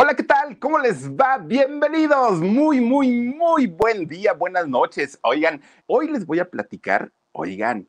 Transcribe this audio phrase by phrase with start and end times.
[0.00, 0.56] Hola, ¿qué tal?
[0.60, 1.38] ¿Cómo les va?
[1.38, 2.38] Bienvenidos.
[2.38, 5.18] Muy, muy, muy buen día, buenas noches.
[5.22, 7.88] Oigan, hoy les voy a platicar, oigan,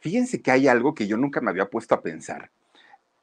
[0.00, 2.50] fíjense que hay algo que yo nunca me había puesto a pensar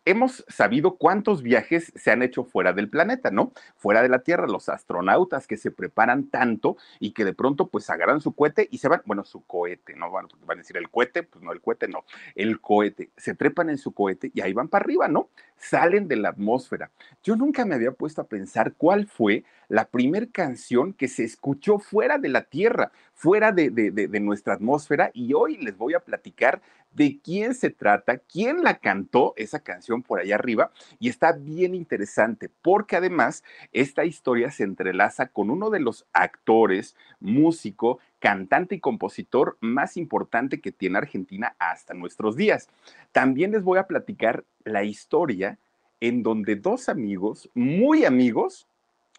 [0.06, 3.54] hemos sabido cuántos viajes se han hecho fuera del planeta, ¿no?
[3.78, 7.90] Fuera de la Tierra, los astronautas que se preparan tanto y que de pronto pues
[7.90, 10.12] agarran su cohete y se van, bueno, su cohete, ¿no?
[10.12, 12.04] Van, a decir el cohete, pues no, el cohete no,
[12.36, 15.30] el cohete, se trepan en su cohete y ahí van para arriba, ¿no?
[15.58, 16.92] Salen de la atmósfera.
[17.24, 21.78] Yo nunca me había puesto a pensar cuál fue la primera canción que se escuchó
[21.78, 26.62] fuera de la Tierra, fuera de nuestra atmósfera y hoy les voy a platicar
[26.94, 31.74] de quién se trata, quién la cantó esa canción por allá arriba y está bien
[31.74, 38.80] interesante porque además esta historia se entrelaza con uno de los actores, músico, cantante y
[38.80, 42.70] compositor más importante que tiene Argentina hasta nuestros días.
[43.12, 45.58] También les voy a platicar la historia
[46.02, 48.68] en donde dos amigos, muy amigos,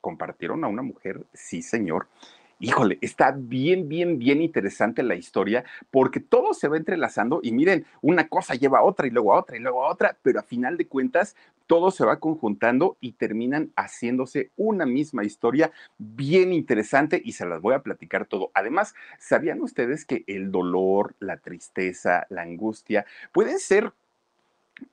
[0.01, 2.09] compartieron a una mujer, sí señor,
[2.63, 7.85] híjole, está bien, bien, bien interesante la historia porque todo se va entrelazando y miren,
[8.01, 10.45] una cosa lleva a otra y luego a otra y luego a otra, pero a
[10.45, 11.35] final de cuentas
[11.67, 17.61] todo se va conjuntando y terminan haciéndose una misma historia bien interesante y se las
[17.61, 18.51] voy a platicar todo.
[18.55, 23.93] Además, ¿sabían ustedes que el dolor, la tristeza, la angustia pueden ser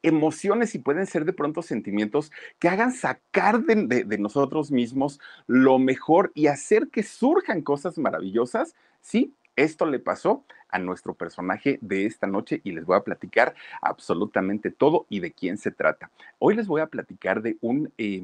[0.04, 6.32] emociones y pueden ser de pronto sentimientos que hagan sacar de, nosotros mismos lo mejor
[6.36, 12.28] y hacer que surjan cosas maravillosas, sí, esto le pasó a nuestro personaje de esta
[12.28, 16.12] noche y les voy a platicar absolutamente todo y de quién se trata.
[16.38, 18.24] Hoy les voy a platicar de un eh,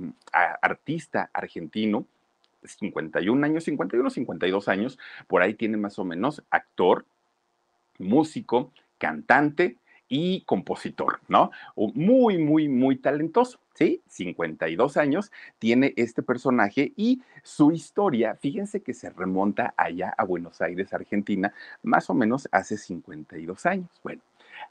[0.61, 2.05] artista argentino,
[2.63, 7.05] 51 años, 51, 52 años, por ahí tiene más o menos actor,
[7.97, 9.77] músico, cantante,
[10.07, 11.51] y compositor, ¿no?
[11.75, 14.01] Muy, muy, muy talentoso, ¿sí?
[14.07, 20.61] 52 años tiene este personaje y su historia, fíjense que se remonta allá a Buenos
[20.61, 23.89] Aires, Argentina, más o menos hace 52 años.
[24.03, 24.21] Bueno,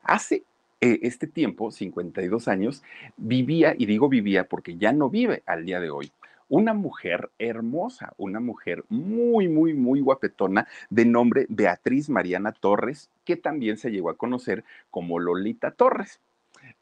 [0.03, 0.45] hace
[0.81, 2.83] eh, este tiempo, 52 años,
[3.16, 6.12] vivía, y digo vivía porque ya no vive al día de hoy,
[6.54, 13.37] una mujer hermosa, una mujer muy, muy, muy guapetona de nombre Beatriz Mariana Torres, que
[13.37, 16.20] también se llegó a conocer como Lolita Torres.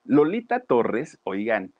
[0.04, 1.72] Lolita Torres, oigan,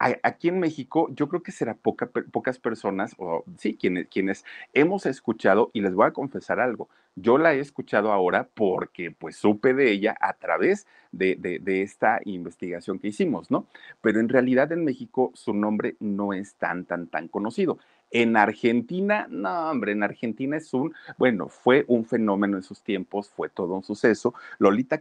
[0.00, 5.06] aquí en México yo creo que será poca, pocas personas, o sí, quienes, quienes hemos
[5.06, 9.74] escuchado, y les voy a confesar algo, yo la he escuchado ahora porque pues supe
[9.74, 13.66] de ella a través de, de, de, esta investigación que hicimos, ¿no?
[14.00, 17.78] Pero en realidad en México su nombre no es tan, tan, tan conocido.
[18.10, 23.30] En Argentina, no, hombre, en Argentina es un, bueno, fue un fenómeno en sus tiempos,
[23.30, 24.34] fue todo un suceso.
[24.58, 25.00] Lolita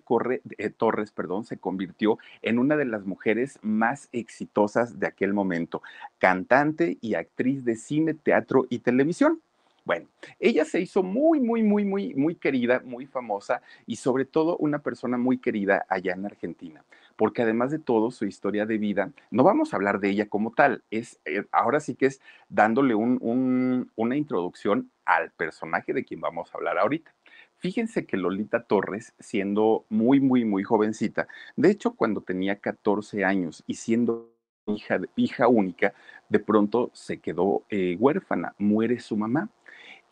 [0.57, 5.81] eh, Torres, perdón, se convirtió en una de las mujeres más exitosas de aquel momento,
[6.19, 9.41] cantante y actriz de cine, teatro y televisión.
[9.85, 10.07] Bueno,
[10.39, 14.79] ella se hizo muy, muy, muy, muy, muy querida, muy famosa y sobre todo una
[14.79, 16.83] persona muy querida allá en Argentina,
[17.19, 20.53] porque además de todo su historia de vida, no vamos a hablar de ella como
[20.53, 26.05] tal, es eh, ahora sí que es dándole un, un, una introducción al personaje de
[26.05, 27.13] quien vamos a hablar ahorita.
[27.57, 31.27] Fíjense que Lolita Torres, siendo muy, muy, muy jovencita,
[31.57, 34.31] de hecho cuando tenía 14 años y siendo
[34.67, 35.93] hija, hija única,
[36.29, 39.49] de pronto se quedó eh, huérfana, muere su mamá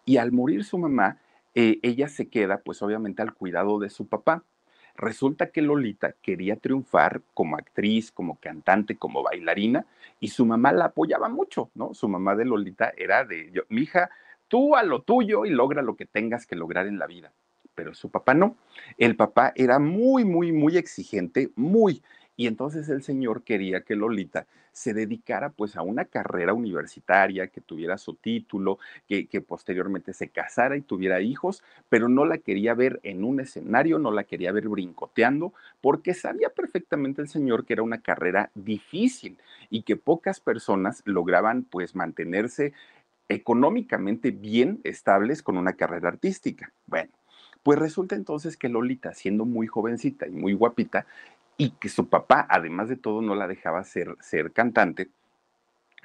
[0.04, 1.22] y al morir su mamá,
[1.56, 4.44] eh, ella se queda pues obviamente al cuidado de su papá.
[4.98, 9.86] Resulta que Lolita quería triunfar como actriz, como cantante, como bailarina,
[10.20, 11.94] y su mamá la apoyaba mucho, ¿no?
[11.94, 14.10] Su mamá de Lolita era de, yo, mi hija,
[14.48, 17.32] tú a lo tuyo y logra lo que tengas que lograr en la vida.
[17.76, 18.56] Pero su papá no.
[18.98, 22.02] El papá era muy, muy, muy exigente, muy.
[22.38, 27.62] Y entonces el señor quería que Lolita se dedicara pues a una carrera universitaria, que
[27.62, 32.75] tuviera su título, que, que posteriormente se casara y tuviera hijos, pero no la quería
[32.75, 35.51] ver en un escenario, no la quería ver brincoteando,
[35.81, 39.40] porque sabía perfectamente el señor que era una carrera difícil
[39.72, 42.72] y que pocas personas lograban pues mantenerse
[43.30, 46.72] económicamente bien estables con una carrera artística.
[46.86, 47.12] Bueno,
[47.63, 51.06] pues resulta entonces que Lolita, siendo muy jovencita y muy guapita,
[51.57, 55.09] y que su papá, además de todo, no la dejaba ser, ser cantante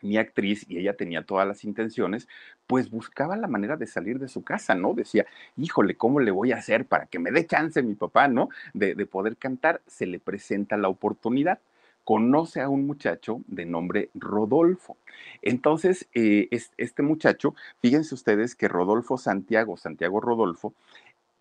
[0.01, 2.27] ni actriz, y ella tenía todas las intenciones,
[2.67, 4.95] pues buscaba la manera de salir de su casa, ¿no?
[4.95, 5.27] Decía,
[5.57, 8.49] híjole, ¿cómo le voy a hacer para que me dé chance mi papá, ¿no?
[8.75, 9.81] De, de poder cantar.
[9.87, 11.61] Se le presenta la oportunidad
[12.05, 14.97] conoce a un muchacho de nombre Rodolfo.
[15.41, 20.75] Entonces, eh, este muchacho, fíjense ustedes que Rodolfo Santiago, Santiago Rodolfo,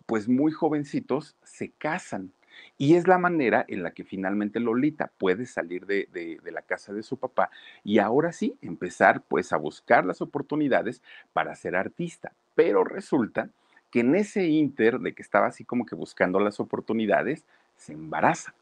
[0.06, 2.32] pues muy jovencitos se casan.
[2.78, 6.92] Y es la manera en la que finalmente Lolita puede salir de, de, la casa
[6.92, 7.50] de su papá
[7.84, 11.02] y ahora sí empezar pues a buscar las oportunidades
[11.32, 12.32] para ser artista.
[12.54, 13.48] Pero resulta
[13.90, 17.44] que en ese inter de que estaba así como que buscando las oportunidades,
[17.76, 18.54] se embaraza.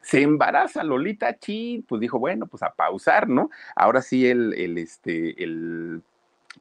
[0.00, 3.50] Se embaraza Lolita Chin, pues dijo, bueno, pues a pausar, ¿no?
[3.74, 6.02] Ahora sí el, el este, el,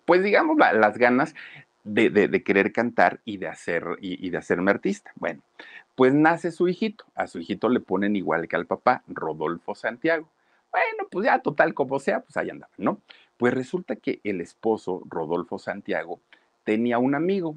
[0.05, 1.35] pues digamos las ganas
[1.85, 5.11] de, querer cantar y de, hacer, y, de hacerme artista.
[5.15, 5.41] Bueno,
[5.95, 7.05] pues nace su hijito.
[7.15, 10.29] A su hijito le ponen igual que al papá, Rodolfo Santiago.
[10.71, 13.01] Bueno, pues ya total como sea, pues ahí andaba, ¿no?
[13.37, 16.19] Pues resulta que el esposo, Rodolfo Santiago,
[16.65, 17.55] tenía un amigo,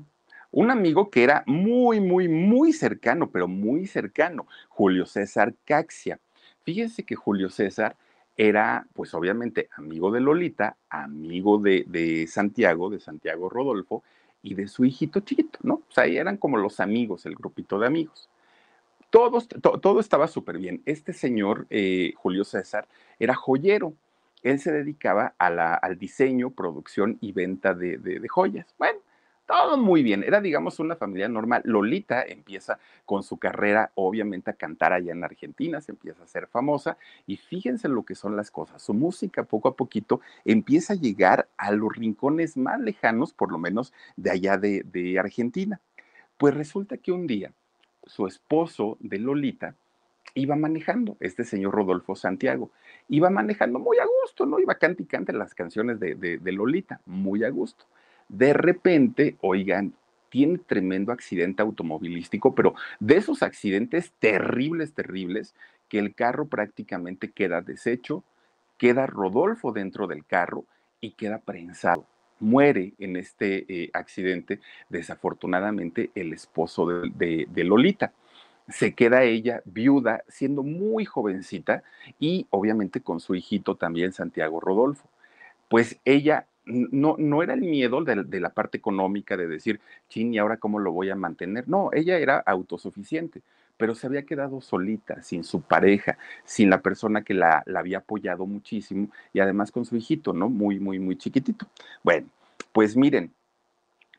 [0.52, 6.20] un amigo que era muy, muy, muy cercano, pero muy cercano, Julio César Caxia.
[6.62, 7.96] Fíjense que Julio César
[8.36, 14.04] era, pues obviamente, amigo de Lolita, amigo de, de Santiago, de Santiago Rodolfo,
[14.42, 15.74] y de su hijito chiquito, ¿no?
[15.74, 18.28] O sea, eran como los amigos, el grupito de amigos.
[19.10, 20.82] Todos, todo estaba súper bien.
[20.84, 22.86] Este señor, eh, Julio César,
[23.18, 23.94] era joyero.
[24.42, 28.74] Él se dedicaba a la, al diseño, producción y venta de, de joyas.
[28.78, 29.00] Bueno,
[29.48, 30.22] todo muy bien.
[30.22, 31.62] Era, digamos, una familia normal.
[31.64, 36.48] Lolita empieza con su carrera, obviamente, a cantar allá en Argentina, se empieza a ser
[36.48, 36.98] famosa.
[37.26, 38.82] Y fíjense lo que son las cosas.
[38.82, 43.56] Su música, poco a poquito, empieza a llegar a los rincones más lejanos, por lo
[43.56, 45.80] menos de allá de, Argentina.
[46.36, 47.50] Pues resulta que un día
[48.04, 49.74] su esposo de Lolita
[50.34, 52.70] iba manejando, este señor Rodolfo Santiago,
[53.08, 54.60] iba manejando muy a gusto, ¿no?
[54.60, 57.86] Iba cante y cante las canciones de, de Lolita, muy a gusto.
[58.28, 59.94] De repente, oigan,
[60.28, 65.54] tiene tremendo accidente automovilístico, pero de esos accidentes terribles, terribles,
[65.88, 68.24] que el carro prácticamente queda deshecho,
[68.76, 70.64] queda Rodolfo dentro del carro
[71.00, 72.06] y queda prensado.
[72.40, 78.12] Muere en este eh, accidente, desafortunadamente, el esposo de, de Lolita.
[78.68, 81.82] Se queda ella viuda, siendo muy jovencita
[82.20, 85.08] y obviamente con su hijito también, Santiago Rodolfo.
[85.68, 90.38] Pues ella no, no era el miedo de, la parte económica de decir, chin, ¿y
[90.38, 91.68] ahora cómo lo voy a mantener?
[91.68, 93.42] No, ella era autosuficiente,
[93.76, 98.46] pero se había quedado solita, sin su pareja, sin la persona que la, había apoyado
[98.46, 100.48] muchísimo y además con su hijito, ¿no?
[100.48, 101.66] Muy, muy, muy chiquitito.
[102.02, 102.28] Bueno,
[102.72, 103.32] pues miren,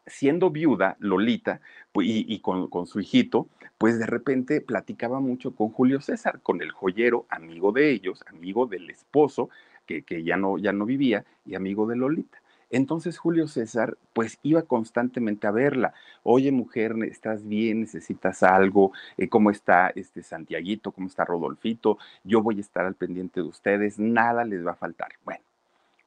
[0.08, 1.62] siendo viuda, Lolita,
[1.96, 3.48] y, y con, su hijito,
[3.78, 8.66] pues de repente platicaba mucho con Julio César, con el joyero, amigo de ellos, amigo
[8.66, 9.50] del esposo,
[9.90, 12.40] que, ya, no, ya no vivía y amigo de Lolita.
[12.72, 15.94] Entonces Julio César pues iba constantemente a verla.
[16.22, 17.82] Oye mujer, ¿estás bien?
[17.82, 18.92] ¿Necesitas algo?
[19.18, 20.92] Eh, ¿Cómo está este Santiaguito?
[20.92, 21.98] ¿Cómo está Rodolfito?
[22.24, 25.10] Yo voy a estar al pendiente de ustedes, nada les va a faltar.
[25.26, 25.42] Bueno,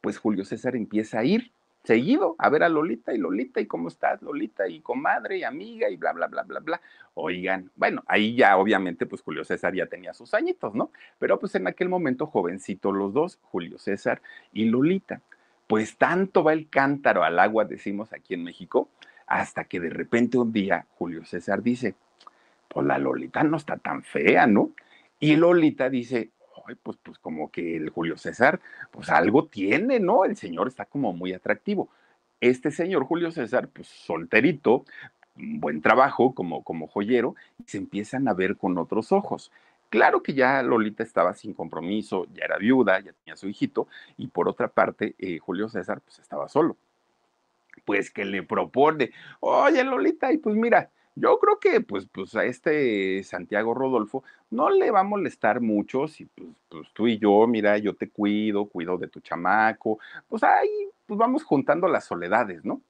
[0.01, 1.51] pues Julio César empieza a ir
[1.85, 5.91] seguido a ver a Lolita y Lolita y cómo estás Lolita y comadre y amiga
[5.91, 6.81] y bla, bla, bla, bla, bla.
[7.15, 10.91] Oigan, bueno, ahí ya obviamente pues Julio César ya tenía sus añitos, ¿no?
[11.19, 14.23] Pero pues en aquel momento jovencito los dos, Julio César
[14.53, 15.21] y Lolita.
[15.67, 18.89] Pues tanto va el cántaro al agua, decimos aquí en México,
[19.27, 21.95] hasta que de repente un día Julio César dice,
[22.69, 24.71] pues la Lolita no está tan fea, ¿no?
[25.19, 26.31] Y Lolita dice,
[26.83, 30.25] pues, pues como que el Julio César, pues algo tiene, ¿no?
[30.25, 31.89] El señor está como muy atractivo.
[32.41, 34.85] Este señor Julio César, pues solterito,
[35.37, 37.35] buen trabajo como, como joyero,
[37.67, 39.53] se empiezan a ver con otros ojos.
[39.89, 44.29] Claro que ya Lolita estaba sin compromiso, ya era viuda, ya tenía su hijito, y
[44.29, 46.77] por otra parte, eh, Julio César pues estaba solo.
[47.85, 52.45] Pues que le propone, oye Lolita, y pues mira, yo creo que pues, pues a
[52.45, 57.47] este Santiago Rodolfo no le va a molestar mucho si pues, pues, tú y yo,
[57.47, 62.65] mira, yo te cuido, cuido de tu chamaco, pues ahí pues vamos juntando las soledades,
[62.65, 62.81] ¿no?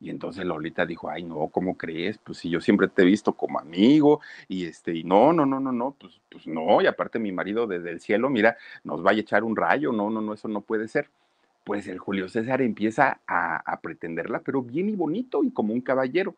[0.00, 2.18] Y entonces Lolita dijo, ay, no, ¿cómo crees?
[2.18, 5.58] Pues si yo siempre te he visto como amigo, y este, y no, no, no,
[5.58, 9.10] no, no, pues, pues no, y aparte mi marido desde el cielo, mira, nos va
[9.10, 11.10] a echar un rayo, no, no, no, eso no puede ser.
[11.64, 15.80] Pues el Julio César empieza a, a pretenderla, pero bien y bonito y como un
[15.80, 16.34] caballero.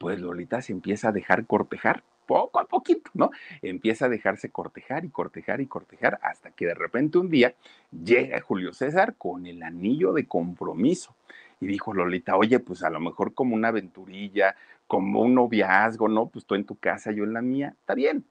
[0.00, 3.32] Pues Lolita se empieza a dejar cortejar, poco a poquito, ¿no?
[3.60, 7.54] Empieza a dejarse cortejar y cortejar y cortejar hasta que de repente un día
[7.92, 11.14] llega Julio César con el anillo de compromiso
[11.60, 16.28] y dijo Lolita, oye, pues a lo mejor como una aventurilla, como un noviazgo, ¿no?
[16.28, 18.24] Pues tú en tu casa, yo en la mía, está bien.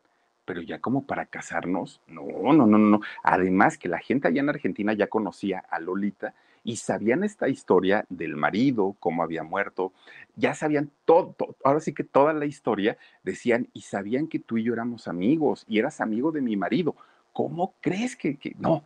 [0.46, 3.02] Pero ya como para casarnos, no, no, no, no.
[3.22, 8.06] Además que la gente allá en Argentina ya conocía a Lolita y sabían esta historia
[8.10, 9.94] del marido, cómo había muerto,
[10.36, 14.64] ya sabían todo, ahora sí que toda la historia decían y sabían que tú y
[14.64, 16.96] yo éramos amigos y eras amigo de mi marido.
[17.34, 18.84] ¿Cómo crees que, que no?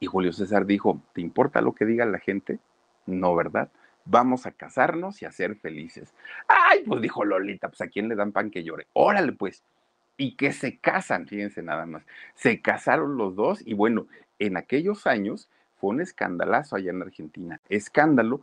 [0.00, 2.58] Y Julio César dijo, ¿te importa lo que diga la gente?
[3.06, 3.70] No, ¿verdad?
[4.04, 6.14] vamos a casarnos y a ser felices.
[6.48, 8.86] Ay, pues dijo Lolita, pues a quién le dan pan que llore.
[8.92, 9.62] Órale, pues.
[10.16, 12.04] Y que se casan, fíjense nada más.
[12.34, 14.06] Se casaron los dos y bueno,
[14.38, 15.48] en aquellos años
[15.82, 17.60] fue un escandalazo allá en Argentina.
[17.68, 18.42] Escándalo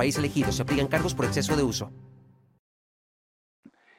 [0.01, 0.51] país elegido.
[0.51, 1.91] Se aplican cargos por exceso de uso.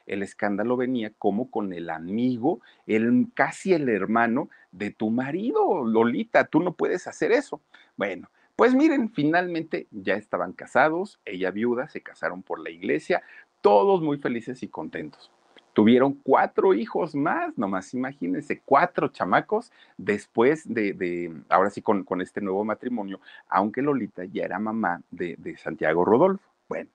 [0.05, 6.43] El escándalo venía como con el amigo, el casi el hermano de tu marido, Lolita,
[6.43, 7.61] tú no puedes hacer eso.
[7.95, 13.23] Bueno, pues miren, finalmente ya estaban casados, ella viuda, se casaron por la iglesia,
[13.61, 15.31] todos muy felices y contentos.
[15.73, 22.41] Tuvieron cuatro hijos más, nomás imagínense, cuatro chamacos después de, ahora sí, con, con, este
[22.41, 26.47] nuevo matrimonio, aunque Lolita ya era mamá de, de Santiago Rodolfo.
[26.69, 26.89] Bueno,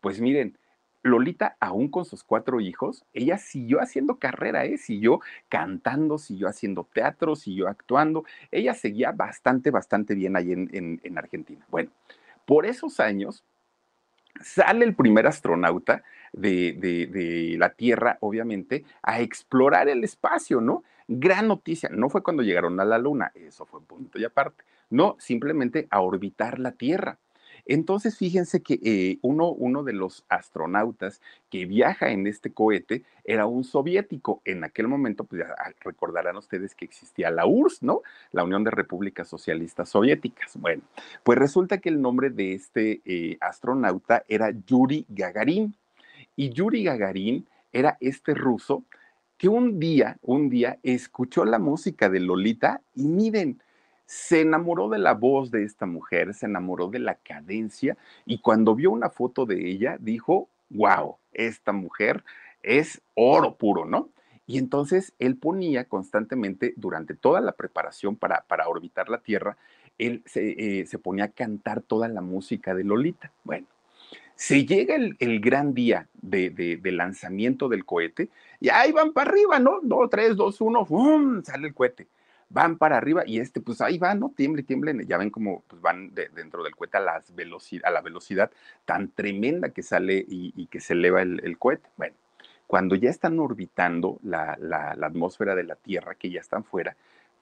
[0.00, 0.56] pues miren,
[1.02, 4.76] Lolita, aún con sus cuatro hijos, ella siguió haciendo carrera, ¿eh?
[4.76, 8.24] siguió cantando, siguió haciendo teatro, siguió actuando.
[8.50, 11.64] Ella seguía bastante, bastante bien ahí en, en Argentina.
[11.70, 11.90] Bueno,
[12.44, 13.44] por esos años,
[14.40, 20.84] sale el primer astronauta de, la Tierra, obviamente, a explorar el espacio, ¿no?
[21.08, 25.16] Gran noticia, no fue cuando llegaron a la Luna, eso fue punto y aparte, no,
[25.18, 27.18] simplemente a orbitar la Tierra.
[27.66, 31.20] Entonces, fíjense que eh, uno, de los astronautas
[31.50, 34.42] que viaja en este cohete era un soviético.
[34.44, 38.02] En aquel momento, pues ya recordarán ustedes que existía la URSS, ¿no?
[38.32, 40.56] La Unión de Repúblicas Socialistas Soviéticas.
[40.56, 40.82] Bueno,
[41.22, 45.74] pues resulta que el nombre de este eh, astronauta era Yuri Gagarin.
[46.40, 48.84] Y Yuri Gagarin era este ruso
[49.36, 53.62] que un día, un día escuchó la música de Lolita y miren,
[54.06, 58.74] se enamoró de la voz de esta mujer, se enamoró de la cadencia y cuando
[58.74, 62.24] vio una foto de ella dijo, wow, esta mujer
[62.62, 64.08] es oro puro, ¿no?
[64.46, 69.58] Y entonces él ponía constantemente, durante toda la preparación para, para orbitar la Tierra,
[69.98, 73.30] él se, eh, se ponía a cantar toda la música de Lolita.
[73.44, 73.66] Bueno,
[74.40, 79.80] se llega el, gran día de, lanzamiento del cohete y ahí van para arriba, ¿no?
[79.82, 81.42] Dos, tres, dos, uno, ¡fum!
[81.42, 82.08] sale el cohete
[82.48, 84.32] van para arriba y este, pues ahí va, ¿no?
[84.34, 87.30] Tiemble, tiemble, ya ven cómo pues, van dentro del cohete a, las
[87.84, 88.50] a la velocidad
[88.86, 91.90] tan tremenda que sale y, que se eleva el, cohete.
[91.98, 92.14] Bueno,
[92.66, 96.96] cuando ya están orbitando la, la, atmósfera de la Tierra, que ya están fuera,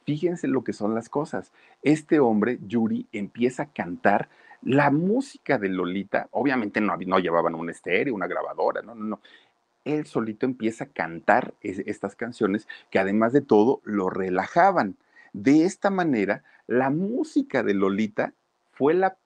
[0.04, 1.52] fíjense lo que son las cosas.
[1.82, 4.28] Este hombre, Yuri, empieza a cantar
[4.62, 6.28] la música de Lolita.
[6.32, 9.20] Obviamente no, no llevaban un estéreo, una grabadora, no, no, no
[9.88, 14.96] él solito empieza a cantar estas canciones que además de todo lo relajaban.
[15.32, 18.34] De esta manera, la música de Lolita
[18.72, 19.16] fue la,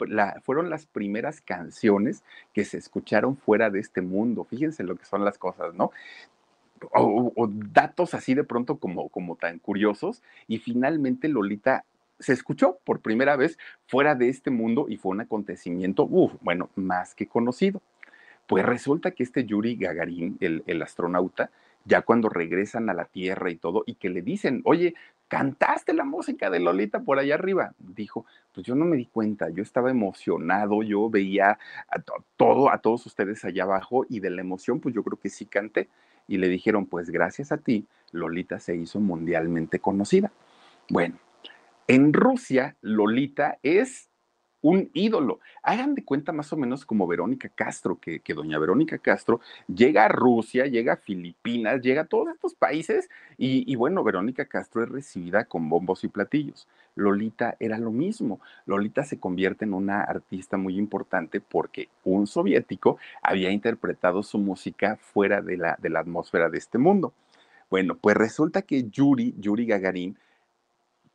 [0.43, 2.25] fueron las primeras canciones
[2.55, 4.45] que se escucharon fuera de este mundo.
[4.45, 5.91] Fíjense lo que son las cosas, ¿no?
[6.93, 10.23] O, datos así de pronto como, como tan curiosos.
[10.49, 11.85] Y finalmente Lolita
[12.23, 17.15] se escuchó por primera vez fuera de este mundo y fue un acontecimiento, bueno, más
[17.15, 17.83] que conocido.
[18.47, 21.51] Pues resulta que este Yuri Gagarin, el, astronauta,
[21.85, 24.95] ya cuando regresan a la Tierra y todo, y que le dicen, oye,
[25.29, 27.75] cantaste la música de Lolita por allá arriba.
[27.79, 31.59] Dijo, pues yo no me di cuenta, yo estaba emocionado, yo veía
[32.37, 35.47] todo, a todos ustedes allá abajo, y de la emoción, pues yo creo que sí
[35.47, 35.89] canté.
[36.29, 40.31] Y le dijeron, pues gracias a ti, Lolita se hizo mundialmente conocida.
[40.89, 41.17] Bueno,
[41.89, 44.09] en Rusia, Lolita es
[44.63, 45.41] un ídolo.
[45.63, 50.09] Hagan de cuenta más o menos como Verónica Castro, que, doña Verónica Castro llega a
[50.09, 54.89] Rusia, llega a Filipinas, llega a todos estos países y, y, bueno, Verónica Castro es
[54.89, 56.69] recibida con bombos y platillos.
[56.95, 58.41] Lolita era lo mismo.
[58.65, 64.97] Lolita se convierte en una artista muy importante porque un soviético había interpretado su música
[64.97, 67.13] fuera de la, de la atmósfera de este mundo.
[67.69, 70.19] Bueno, pues resulta que Yuri, Yuri Gagarin,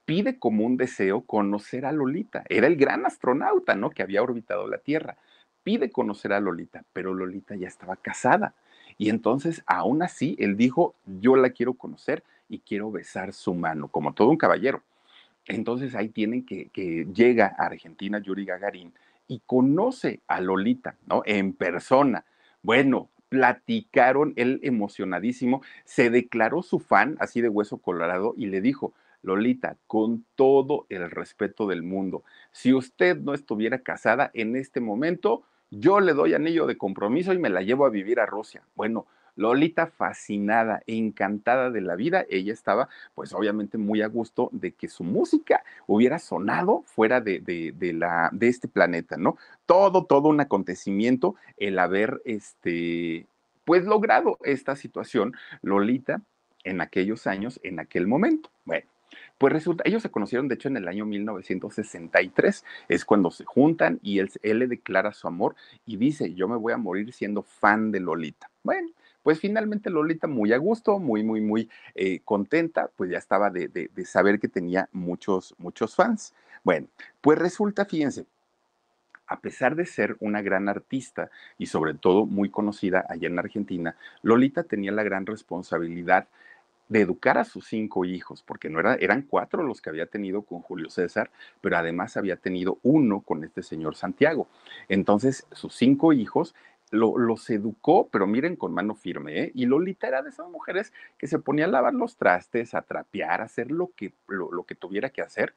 [0.07, 2.45] pide como un deseo conocer a Lolita.
[2.47, 3.89] Era el gran astronauta, ¿no?
[3.89, 5.17] Que había orbitado la Tierra.
[5.63, 8.55] Pide conocer a Lolita, pero Lolita ya estaba casada.
[8.97, 13.89] Y entonces, aún así, él dijo, yo la quiero conocer y quiero besar su mano,
[13.89, 14.81] como todo un caballero.
[15.45, 16.69] Entonces ahí tienen que,
[17.13, 18.93] llega a Argentina Yuri Gagarin
[19.27, 21.21] y conoce a Lolita, ¿no?
[21.25, 22.23] En persona.
[22.63, 28.93] Bueno, platicaron, él emocionadísimo, se declaró su fan, así de hueso colorado, y le dijo,
[29.27, 35.43] Lolita, con todo el respeto del mundo, si usted no estuviera casada en este momento,
[35.69, 38.63] yo le doy anillo de compromiso y me la llevo a vivir a Rusia.
[38.75, 39.05] Bueno,
[39.36, 44.88] Lolita fascinada, encantada de la vida, ella estaba pues obviamente muy a gusto de que
[44.88, 49.38] su música hubiera sonado fuera de, de, la, de este planeta, ¿no?
[49.67, 53.27] Todo, todo un acontecimiento el haber, este,
[53.63, 56.22] pues logrado esta situación, Lolita,
[56.63, 58.50] en aquellos años, en aquel momento.
[58.65, 58.88] Bueno,
[59.38, 64.00] pues resulta, ellos se conocieron de hecho en el año 1963, es cuando se juntan
[64.01, 67.91] y él, le declara su amor y dice, yo me voy a morir siendo fan
[67.91, 68.50] de Lolita.
[68.63, 68.89] Bueno,
[69.24, 73.67] pues finalmente Lolita muy a gusto, muy, muy, muy eh, contenta, pues ya estaba de,
[73.67, 76.34] de, de saber que tenía muchos, muchos fans.
[76.63, 76.88] Bueno,
[77.22, 78.25] pues resulta, fíjense,
[79.27, 83.96] a pesar de ser una gran artista y sobre todo muy conocida allá en Argentina,
[84.24, 86.27] Lolita tenía la gran responsabilidad
[86.89, 90.44] de educar a sus cinco hijos, porque no era, eran cuatro los que había tenido
[90.44, 94.48] con Julio César, pero además había tenido uno con este señor Santiago.
[94.88, 96.56] Entonces, sus cinco hijos
[96.91, 99.51] lo, los educó, pero miren, con mano firme, ¿eh?
[99.53, 103.41] Y Lolita era de esas mujeres que se ponía a lavar los trastes, a trapear,
[103.41, 105.53] a hacer lo que, lo, lo que tuviera que hacer,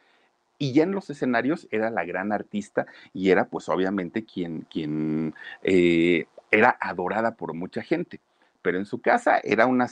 [0.61, 5.35] y ya en los escenarios era la gran artista y era pues obviamente quien, quien
[5.63, 8.21] eh, era adorada por mucha gente
[8.63, 9.89] pero en su casa era una,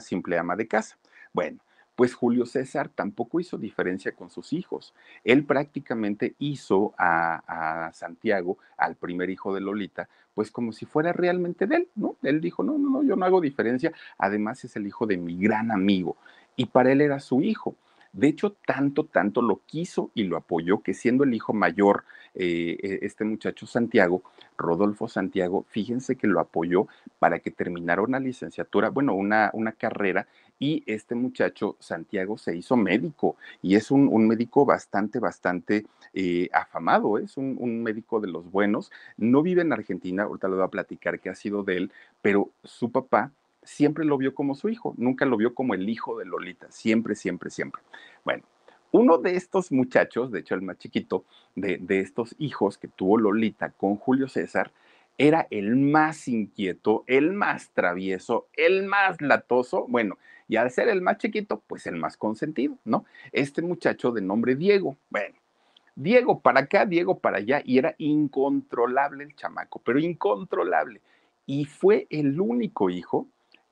[0.00, 0.96] simple ama de casa.
[1.32, 1.58] Bueno,
[1.96, 4.94] pues Julio César tampoco hizo diferencia con sus hijos.
[5.24, 11.12] Él prácticamente hizo a, a, Santiago, al primer hijo de Lolita, pues como si fuera
[11.12, 12.16] realmente de él, ¿no?
[12.22, 15.36] Él dijo, no, no, no, yo no hago diferencia, además es el hijo de mi
[15.36, 16.16] gran amigo,
[16.56, 17.74] y para él era su hijo.
[18.12, 22.76] De hecho, tanto, tanto lo quiso y lo apoyó que siendo el hijo mayor, eh,
[22.82, 24.22] e, este muchacho Santiago,
[24.56, 26.86] Rodolfo Santiago, fíjense que lo apoyó
[27.18, 30.26] para que terminara una licenciatura, bueno, una, una carrera
[30.58, 36.48] y este muchacho Santiago se hizo médico y es un, un médico bastante, bastante eh,
[36.52, 40.64] afamado, es un, un, médico de los buenos, no vive en Argentina, ahorita lo voy
[40.64, 41.92] a platicar que ha sido de él,
[42.22, 43.32] pero su papá
[43.70, 47.14] siempre lo vio como su hijo, nunca lo vio como el hijo de Lolita, siempre,
[47.14, 47.80] siempre, siempre.
[48.24, 48.42] Bueno,
[48.90, 53.16] uno de estos muchachos, de hecho el más chiquito, de, de estos hijos que tuvo
[53.16, 54.72] Lolita con Julio César,
[55.18, 61.00] era el más inquieto, el más travieso, el más latoso, bueno, y al ser el
[61.00, 63.04] más chiquito, pues el más consentido, ¿no?
[63.30, 65.36] Este muchacho de nombre Diego, bueno,
[65.94, 71.00] Diego para acá, Diego para allá, y era incontrolable el chamaco, pero incontrolable.
[71.46, 73.28] Y fue el único hijo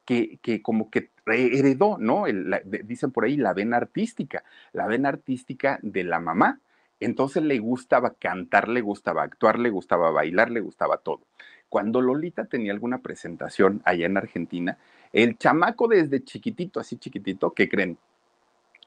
[0.09, 2.27] que, como que heredó, ¿no?
[2.27, 4.42] El, dicen por ahí la vena artística,
[4.73, 6.61] la vena artística de la mamá.
[6.99, 11.21] Entonces le gustaba cantar, le gustaba actuar, le gustaba bailar, le gustaba todo.
[11.68, 14.79] Cuando Lolita tenía alguna presentación allá en Argentina,
[15.12, 17.99] el chamaco desde chiquitito, así chiquitito, ¿qué creen?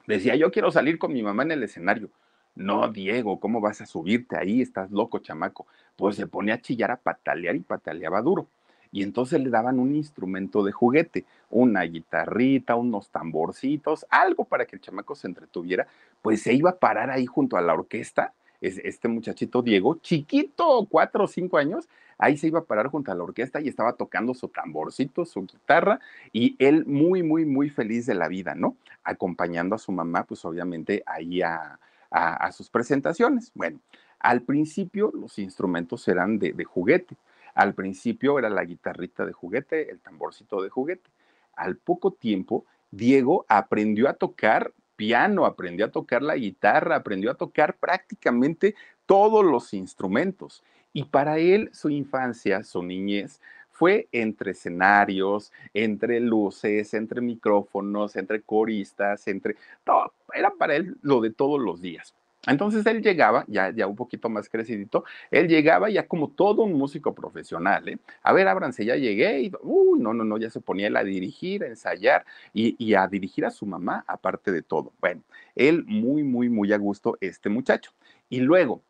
[0.08, 2.10] Decía, yo quiero salir con mi mamá en el escenario.
[2.56, 4.60] No, Diego, ¿cómo vas a subirte ahí?
[4.60, 5.66] Estás loco, chamaco.
[5.94, 8.48] Pues se pone a chillar, a patalear y pataleaba duro
[8.92, 14.76] y entonces le daban un instrumento de juguete, una guitarrita, unos tamborcitos, algo para que
[14.76, 15.86] el chamaco se entretuviera,
[16.20, 21.24] pues se iba a parar ahí junto a la orquesta, este muchachito Diego, chiquito, cuatro
[21.24, 24.34] o cinco años, ahí se iba a parar junto a la orquesta y estaba tocando
[24.34, 25.98] su tamborcito, su guitarra,
[26.32, 28.76] y él muy, muy, muy feliz de la vida, ¿no?
[29.02, 33.50] Acompañando a su mamá, pues obviamente ahí a, a, sus presentaciones.
[33.54, 33.80] Bueno,
[34.20, 37.16] al principio los instrumentos eran de juguete,
[37.54, 41.10] al principio era la guitarrita de juguete, el tamborcito de juguete.
[41.54, 47.34] Al poco tiempo, Diego aprendió a tocar piano, aprendió a tocar la guitarra, aprendió a
[47.34, 48.74] tocar prácticamente
[49.06, 50.62] todos los instrumentos.
[50.92, 58.42] Y para él su infancia, su niñez, fue entre escenarios, entre luces, entre micrófonos, entre
[58.42, 60.12] coristas, entre todo.
[60.32, 62.14] Era para él lo de todos los días.
[62.46, 66.72] Entonces él llegaba, ya, ya un poquito más crecidito, él llegaba ya como todo un
[66.74, 67.98] músico profesional, ¿eh?
[68.22, 71.04] A ver, ábranse, ya llegué y, uy, no, no, no, ya se ponía él a
[71.04, 74.92] dirigir, a ensayar y, y a dirigir a su mamá, aparte de todo.
[75.00, 75.22] Bueno,
[75.54, 77.92] él muy, muy, muy a gusto, este muchacho.
[78.28, 78.82] Y luego,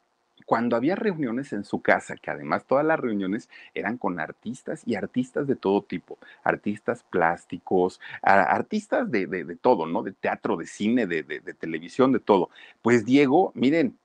[0.46, 4.94] cuando había reuniones en su casa, que además todas las reuniones eran con artistas y
[4.94, 10.02] artistas de todo tipo, artistas plásticos, artistas de, de, todo, ¿no?
[10.02, 12.50] De teatro, de cine, de, de, televisión, de todo.
[12.82, 13.96] Pues Diego, miren,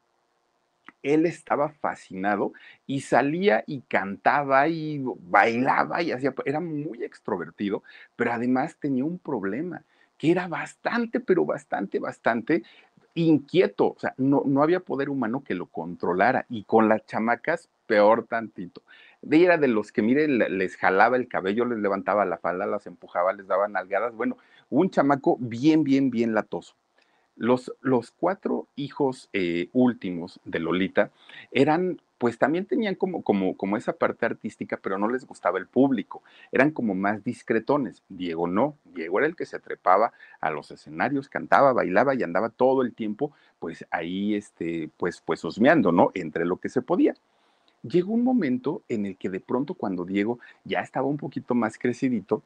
[1.03, 2.53] él estaba fascinado
[2.85, 7.83] y salía y cantaba y bailaba y hacía, era muy extrovertido,
[8.15, 9.83] pero además tenía un problema
[10.17, 12.63] que era bastante, pero bastante, bastante
[13.23, 17.69] inquieto, o sea, no, no había poder humano que lo controlara y con las chamacas
[17.85, 18.81] peor tantito.
[19.21, 22.85] De era de los que, mire, les jalaba el cabello, les levantaba la falda, las
[22.85, 24.13] empujaba, les daba nalgadas.
[24.13, 24.37] Bueno,
[24.69, 26.75] un chamaco bien, bien, bien latoso.
[27.35, 31.11] Los, los cuatro hijos eh, últimos de Lolita
[31.51, 35.67] eran pues también tenían como, como, como esa parte artística, pero no les gustaba el
[35.67, 38.03] público, eran como más discretones.
[38.09, 42.49] Diego no, Diego era el que se trepaba a los escenarios, cantaba, bailaba y andaba
[42.49, 46.11] todo el tiempo, pues ahí, este, pues, pues osmeando, ¿no?
[46.13, 47.13] Entre lo que se podía.
[47.83, 51.77] Llegó un momento en el que de pronto cuando Diego ya estaba un poquito más
[51.77, 52.43] crecidito,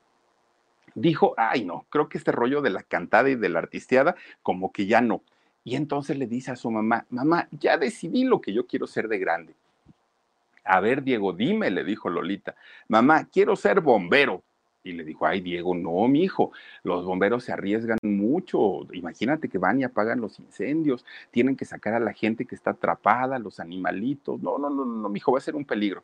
[0.94, 4.72] dijo, ay no, creo que este rollo de la cantada y de la artisteada, como
[4.72, 5.22] que ya no.
[5.63, 9.08] Y entonces le dice a su mamá, mamá, ya decidí lo que yo quiero ser
[9.08, 9.54] de grande.
[10.63, 12.56] A ver, Diego, dime, le dijo Lolita,
[12.88, 14.43] mamá, quiero ser bombero.
[14.84, 16.52] Y le dijo, ay, Diego, no, mi hijo,
[16.84, 18.88] los bomberos se arriesgan mucho.
[18.93, 22.71] Imagínate que van y apagan los incendios, tienen que sacar a la gente que está
[22.71, 24.41] atrapada, los animalitos.
[24.41, 26.04] No, no, no, no, mi hijo, va a ser un peligro.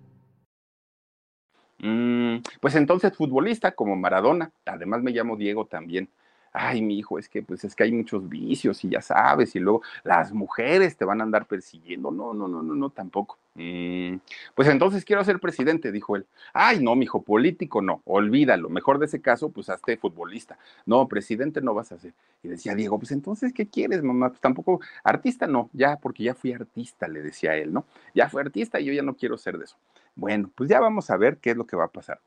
[1.81, 6.09] Mm, pues entonces futbolista como Maradona, además me llamo Diego también.
[6.53, 9.59] Ay, mi hijo, es que pues es que hay muchos vicios y ya sabes, y
[9.59, 12.11] luego las mujeres te van a andar persiguiendo.
[12.11, 13.39] No, no, no, no, no, tampoco.
[13.55, 14.17] Mm,
[14.53, 16.25] pues entonces quiero ser presidente, dijo él.
[16.53, 18.69] Ay, no, mi hijo, político no, olvídalo.
[18.69, 20.57] Mejor de ese caso, pues hazte futbolista.
[20.85, 22.13] No, presidente no vas a ser.
[22.43, 24.29] Y decía Diego, pues entonces, ¿qué quieres, mamá?
[24.29, 27.85] Pues tampoco, artista no, ya, porque ya fui artista, le decía él, ¿no?
[28.13, 29.77] Ya fui artista y yo ya no quiero ser de eso.
[30.15, 32.19] Bueno, pues ya vamos a ver qué es lo que va a pasar.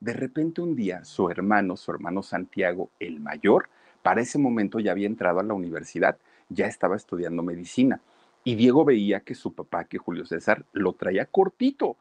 [0.00, 3.68] De repente un día su hermano, su hermano Santiago, el mayor,
[4.02, 8.00] para ese momento ya había entrado a la universidad, ya estaba estudiando medicina.
[8.44, 11.96] Y Diego veía que su papá, que Julio César, lo traía cortito.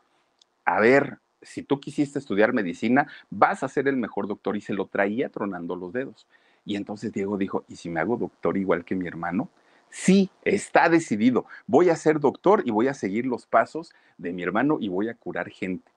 [0.65, 4.73] A ver, si tú quisiste estudiar medicina, vas a ser el mejor doctor y se
[4.73, 6.27] lo traía tronando los dedos.
[6.65, 9.49] Y entonces Diego dijo, ¿y si me hago doctor igual que mi hermano?
[9.91, 11.45] Sí, está decidido.
[11.67, 15.09] Voy a ser doctor y voy a seguir los pasos de mi hermano y voy
[15.09, 15.91] a curar gente.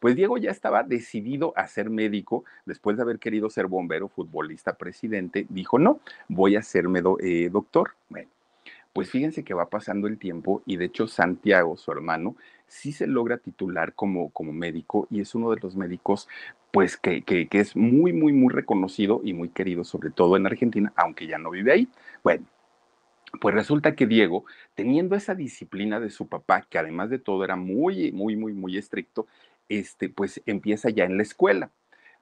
[0.00, 4.74] Pues Diego ya estaba decidido a ser médico, después de haber querido ser bombero, futbolista,
[4.74, 7.94] presidente, dijo, no, voy a serme eh, doctor.
[8.10, 8.28] Bueno,
[8.92, 12.36] pues fíjense que va pasando el tiempo y de hecho Santiago, su hermano,
[12.68, 16.28] sí se logra titular como, como médico y es uno de los médicos
[16.70, 20.46] pues que, que, que es muy, muy, muy reconocido y muy querido, sobre todo en
[20.46, 21.88] Argentina, aunque ya no vive ahí.
[22.22, 22.44] Bueno,
[23.40, 27.56] pues resulta que Diego, teniendo esa disciplina de su papá, que además de todo era
[27.56, 29.26] muy, muy, muy, muy estricto,
[29.68, 31.70] este, pues empieza ya en la escuela.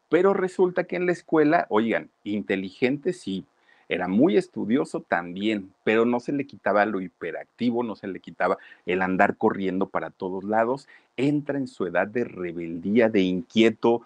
[0.08, 3.44] Pero resulta que en la escuela, oigan, inteligente sí,
[3.88, 8.58] era muy estudioso también, pero no se le quitaba lo hiperactivo, no se le quitaba
[8.84, 14.02] el andar corriendo para todos lados, entra en su edad de rebeldía, de inquieto,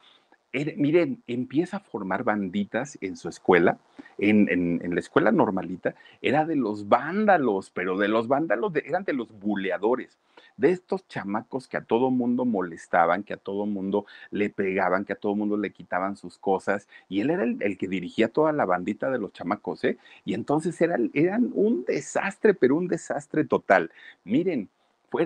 [0.52, 3.78] miren, empieza a formar banditas en su escuela,
[4.18, 9.30] en, la escuela normalita, era de los vándalos, pero de los vándalos eran de los
[9.38, 10.18] buleadores,
[10.56, 15.12] de estos chamacos que a todo mundo molestaban, que a todo mundo le pegaban, que
[15.12, 18.64] a todo mundo le quitaban sus cosas, y él era el, que dirigía toda la
[18.64, 19.98] bandita de los chamacos, ¿eh?
[20.24, 23.90] Y entonces eran, eran un desastre, pero un desastre total.
[24.24, 24.68] Miren,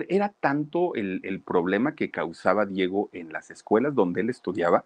[0.09, 4.83] era tanto el, el, problema que causaba Diego en las escuelas donde él estudiaba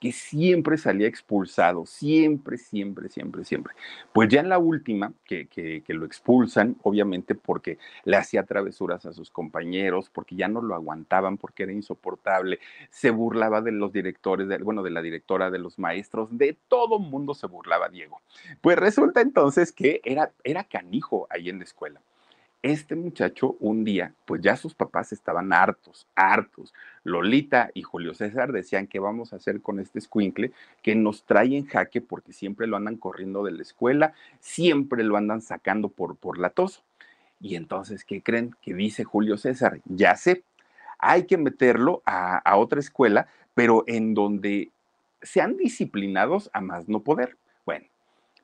[0.00, 3.74] que siempre salía expulsado, siempre, siempre, siempre, siempre.
[4.12, 9.12] Pues ya en la última, que, que, lo expulsan, obviamente porque le hacía travesuras a
[9.12, 14.48] sus compañeros, porque ya no lo aguantaban, porque era insoportable, se burlaba de los directores,
[14.48, 18.20] de, bueno, de la directora, de los maestros, de todo mundo se burlaba Diego.
[18.60, 22.00] Pues resulta entonces que era, era canijo ahí en la escuela.
[22.62, 26.74] Este muchacho un día, pues ya sus papás estaban hartos, hartos.
[27.04, 30.50] Lolita y Julio César decían qué vamos a hacer con este squinkle
[30.82, 35.16] que nos trae en jaque porque siempre lo andan corriendo de la escuela, siempre lo
[35.16, 36.82] andan sacando por, por la tos.
[37.40, 38.56] Y entonces, ¿qué creen?
[38.60, 40.42] Que dice Julio César, ya sé,
[40.98, 44.72] hay que meterlo a, a otra escuela, pero en donde
[45.22, 47.36] sean disciplinados a más no poder.
[47.64, 47.86] Bueno,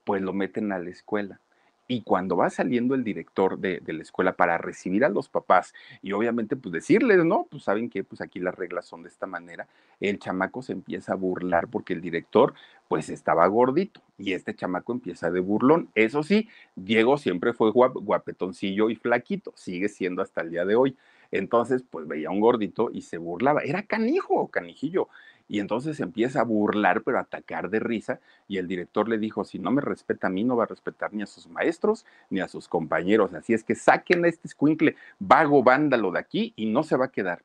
[0.05, 1.41] pues lo meten a la escuela
[1.87, 6.13] y cuando va saliendo el director de, la escuela para recibir a los papás y
[6.13, 7.47] obviamente pues decirles, ¿no?
[7.51, 9.67] Pues saben que pues aquí las reglas son de esta manera,
[10.01, 12.55] el chamaco se empieza a burlar porque el director
[12.89, 15.89] pues estaba gordito y este chamaco empieza de burlón.
[15.95, 20.97] Eso sí, Diego siempre fue guapetoncillo y flaquito, sigue siendo hasta el día de hoy.
[21.31, 23.63] Entonces, pues veía un gordito y se burlaba.
[23.63, 25.09] Era canijo, canijillo
[25.49, 29.45] y entonces empieza a burlar, pero a atacar de risa, y el director le dijo,
[29.45, 32.41] si no me respeta a mí, no va a respetar ni a sus maestros, ni
[32.41, 36.67] a sus compañeros, así es que saquen a este escuincle vago vándalo de aquí y
[36.67, 37.43] no se va a quedar.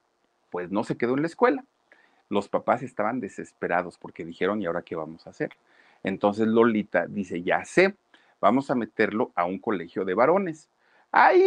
[0.49, 1.63] Pues no se quedó en la escuela.
[2.29, 5.51] Los papás estaban desesperados porque dijeron, ¿y ahora qué vamos a hacer?
[6.03, 7.95] Entonces Lolita dice, ya sé,
[8.39, 10.69] vamos a meterlo a un colegio de varones.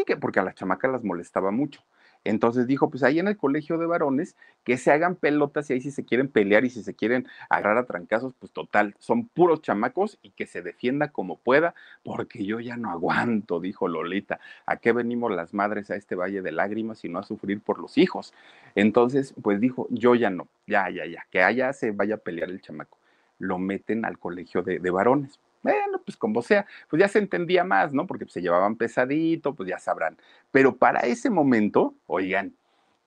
[0.07, 1.83] Que porque a las chamacas las molestaba mucho.
[2.25, 5.81] Entonces dijo, pues ahí en el colegio de varones, que se hagan pelotas y ahí
[5.81, 9.63] si se quieren pelear y si se quieren agarrar a trancazos, pues total, son puros
[9.63, 14.41] chamacos y que se defienda como pueda, porque yo ya no aguanto, dijo Lolita.
[14.67, 17.79] ¿A qué venimos las madres a este valle de lágrimas y no a sufrir por
[17.79, 18.33] los hijos?
[18.75, 22.51] Entonces, pues dijo, yo ya no, ya, ya, ya, que allá se vaya a pelear
[22.51, 22.99] el chamaco.
[23.39, 25.41] Lo meten al colegio de, de varones.
[25.63, 28.07] Bueno, pues como sea, pues ya se entendía más, ¿no?
[28.07, 30.17] Porque se llevaban pesadito, pues ya sabrán.
[30.51, 32.55] Pero para ese momento, oigan,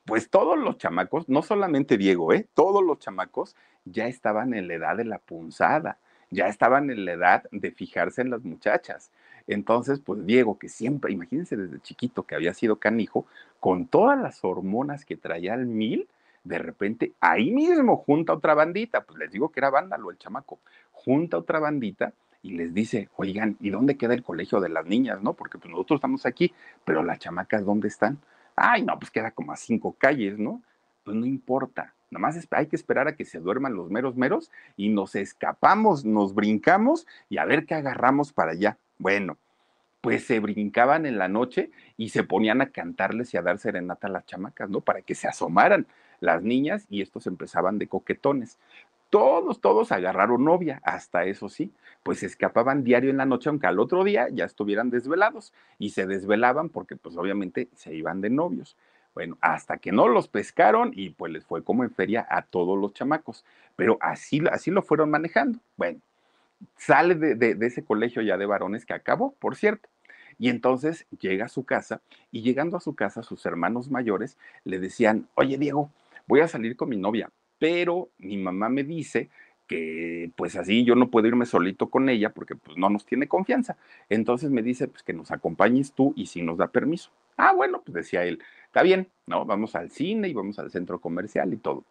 [0.05, 2.47] pues todos los chamacos, no solamente Diego, ¿eh?
[2.53, 5.97] Todos los chamacos ya estaban en la edad de la punzada,
[6.29, 9.11] ya estaban en la edad de fijarse en las muchachas.
[9.47, 13.25] Entonces, pues Diego, que siempre, imagínense desde chiquito que había sido canijo,
[13.59, 16.07] con todas las hormonas que traía al mil,
[16.43, 20.59] de repente ahí mismo junta otra bandita, pues les digo que era vándalo el chamaco,
[20.91, 22.13] junta otra bandita
[22.45, 25.33] y les dice, oigan, ¿y dónde queda el colegio de las niñas, no?
[25.33, 26.53] Porque pues nosotros estamos aquí,
[26.83, 28.19] pero las chamacas, ¿dónde están?
[28.55, 30.61] Ay, no, pues queda como a cinco calles, ¿no?
[31.03, 34.51] Pues no importa, nada más hay que esperar a que se duerman los meros meros
[34.77, 38.77] y nos escapamos, nos brincamos y a ver qué agarramos para allá.
[38.99, 39.37] Bueno,
[40.01, 44.05] pues se brincaban en la noche y se ponían a cantarles y a dar serenata
[44.05, 44.81] a las chamacas, ¿no?
[44.81, 45.87] Para que se asomaran
[46.19, 48.59] las niñas y estos empezaban de coquetones
[49.09, 51.71] todos, todos agarraron novia, hasta eso sí,
[52.03, 56.05] pues escapaban diario en la noche, aunque al otro día ya estuvieran desvelados y se
[56.05, 58.75] desvelaban porque pues obviamente se iban de novios.
[59.13, 62.77] Bueno, hasta que no los pescaron y pues les fue como en feria a todos
[62.77, 63.45] los chamacos,
[63.77, 65.59] pero así, así lo fueron manejando.
[65.77, 65.99] Bueno,
[66.77, 69.87] sale de, de ese colegio ya de varones que acabó, por cierto.
[70.37, 74.79] Y entonces llega a su casa y llegando a su casa sus hermanos mayores le
[74.79, 75.91] decían, oye Diego,
[76.27, 79.29] voy a salir con mi novia, pero mi mamá me dice
[79.67, 83.27] que pues así yo no puedo irme solito con ella porque pues no nos tiene
[83.27, 83.77] confianza.
[84.09, 87.11] Entonces me dice pues que nos acompañes tú y si nos da permiso.
[87.37, 89.45] Ah, bueno, pues decía él, está bien, ¿no?
[89.45, 91.83] Vamos al cine y vamos al centro comercial y todo.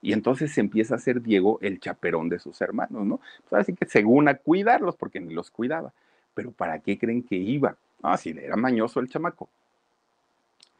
[0.00, 3.20] Y entonces se empieza a hacer Diego el chaperón de sus hermanos, ¿no?
[3.48, 5.92] Pues así que según a cuidarlos porque ni los cuidaba.
[6.34, 7.76] Pero ¿para qué creen que iba?
[8.02, 9.48] Ah, sí, era mañoso el chamaco.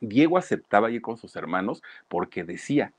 [0.00, 2.92] Diego aceptaba ir con sus hermanos porque decía,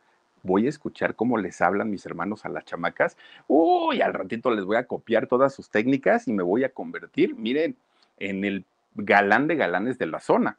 [0.44, 3.18] voy a escuchar cómo les hablan mis hermanos a las chamacas.
[3.48, 7.36] Uy, al ratito les voy a copiar todas sus técnicas y me voy a convertir,
[7.36, 7.76] miren,
[8.20, 10.58] en el galán de galanes de la zona.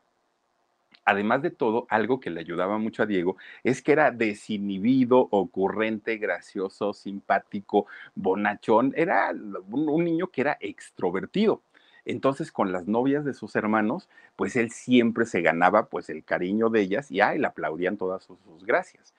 [1.05, 6.17] Además de todo, algo que le ayudaba mucho a Diego es que era desinhibido, ocurrente,
[6.17, 8.95] gracioso, simpático, bonachón.
[8.97, 9.31] Era
[9.71, 11.61] un, niño que era extrovertido.
[12.07, 16.71] Entonces, con las novias de sus hermanos, pues él siempre se ganaba pues el cariño
[16.71, 19.15] de ellas y ay, le aplaudían todas sus gracias.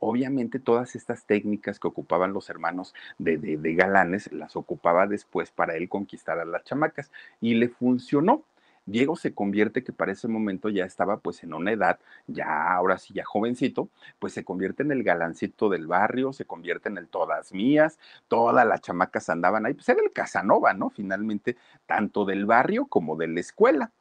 [0.00, 5.76] Obviamente todas estas técnicas que ocupaban los hermanos de, de, galanes las ocupaba después para
[5.76, 8.44] él conquistar a las chamacas y le funcionó.
[8.86, 12.96] Diego se convierte, que para ese momento ya estaba pues en una edad, ya ahora
[12.96, 17.06] sí, ya jovencito, pues se convierte en el galancito del barrio, se convierte en el
[17.08, 20.88] todas mías, todas las chamacas andaban ahí, pues era el Casanova, ¿no?
[20.88, 23.92] Finalmente, tanto del barrio como de la escuela.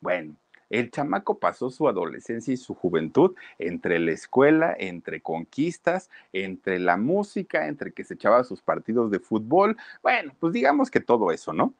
[0.00, 0.36] Bueno,
[0.70, 6.96] el chamaco pasó su adolescencia y su juventud entre la escuela, entre conquistas, entre la
[6.96, 9.76] música, entre que se echaba sus partidos de fútbol.
[10.02, 11.74] Bueno, pues digamos que todo eso, ¿no?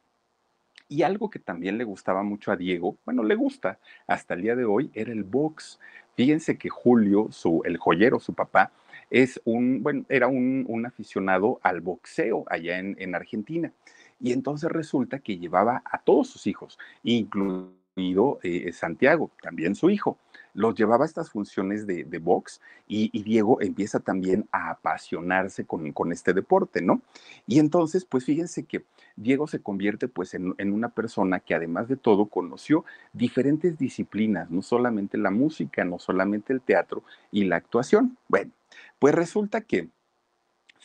[0.87, 4.55] Y algo que también le gustaba mucho a Diego, bueno, le gusta hasta el día
[4.55, 5.79] de hoy, era el box.
[6.15, 8.71] Fíjense que Julio, su, el joyero, su papá,
[9.09, 13.71] es un, bueno, era un, aficionado al boxeo allá en, en Argentina.
[14.19, 19.89] Y entonces resulta que llevaba a todos sus hijos, incluso incluido eh, Santiago, también su
[19.89, 20.17] hijo.
[20.53, 26.13] Los llevaba a estas funciones de, box y, Diego empieza también a apasionarse con, con,
[26.13, 27.01] este deporte, ¿no?
[27.45, 28.85] Y entonces, pues fíjense que
[29.17, 34.49] Diego se convierte pues en, en una persona que además de todo conoció diferentes disciplinas,
[34.49, 38.17] no solamente la música, no solamente el teatro y la actuación.
[38.29, 38.51] Bueno,
[38.99, 39.89] pues resulta que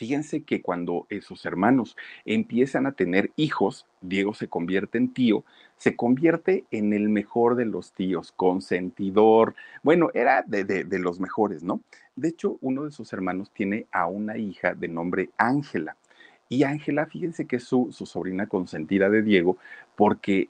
[0.01, 5.45] Fíjense que cuando sus hermanos empiezan a tener hijos, Diego se convierte en tío,
[5.77, 11.81] se convierte en el mejor de los tíos, consentidor, bueno, era de, los mejores, ¿no?
[12.15, 15.95] De hecho, uno de sus hermanos tiene a una hija de nombre Ángela.
[16.49, 19.57] Y Ángela, fíjense que es su, su sobrina consentida de Diego,
[19.95, 20.49] porque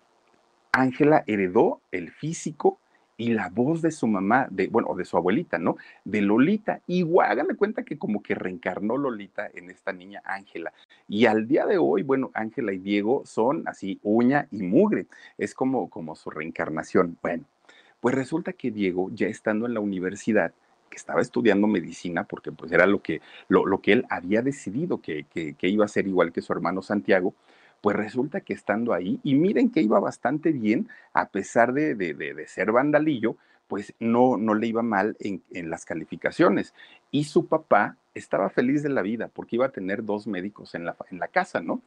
[0.72, 2.80] Ángela heredó el físico
[3.22, 5.78] y la voz de su mamá, de, bueno, de su abuelita, ¿no?
[6.04, 6.82] De Lolita.
[6.88, 10.74] Igual, háganme cuenta que como que reencarnó Lolita en esta niña Ángela.
[11.08, 15.06] Y al día de hoy, bueno, Ángela y Diego son así uña y mugre.
[15.38, 17.16] Es como, como su reencarnación.
[17.22, 17.44] Bueno,
[18.00, 20.52] pues resulta que Diego, ya estando en la universidad,
[20.90, 25.00] que estaba estudiando medicina, porque pues era lo que, lo, lo que él había decidido
[25.00, 27.36] que, que, que iba a ser igual que su hermano Santiago,
[27.82, 32.72] pues resulta que estando ahí, y miren que iba bastante bien, a pesar de, ser
[32.72, 33.36] vandalillo,
[33.67, 36.74] pues no, no le iba mal en, las calificaciones.
[37.10, 40.86] Y su papá estaba feliz de la vida porque iba a tener dos médicos en
[40.86, 41.82] la, en la casa, ¿no?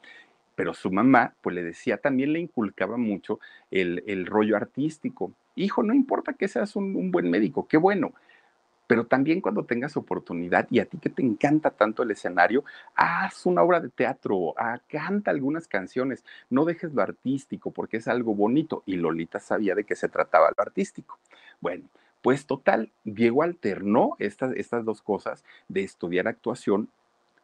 [0.57, 3.39] Pero su mamá, pues le decía, también le inculcaba mucho
[3.71, 5.33] el, rollo artístico.
[5.57, 8.15] Hijo, no importa que seas un buen médico, qué bueno,
[8.87, 13.47] pero también cuando tengas oportunidad y a ti que te encanta tanto el escenario, haz
[13.47, 18.35] una obra de teatro, ah, canta algunas canciones, no dejes lo artístico porque es algo
[18.35, 21.19] bonito y Lolita sabía de qué se trataba lo artístico.
[21.61, 21.85] Bueno,
[22.23, 26.89] pues total, Diego alternó estas, estas dos cosas de estudiar actuación,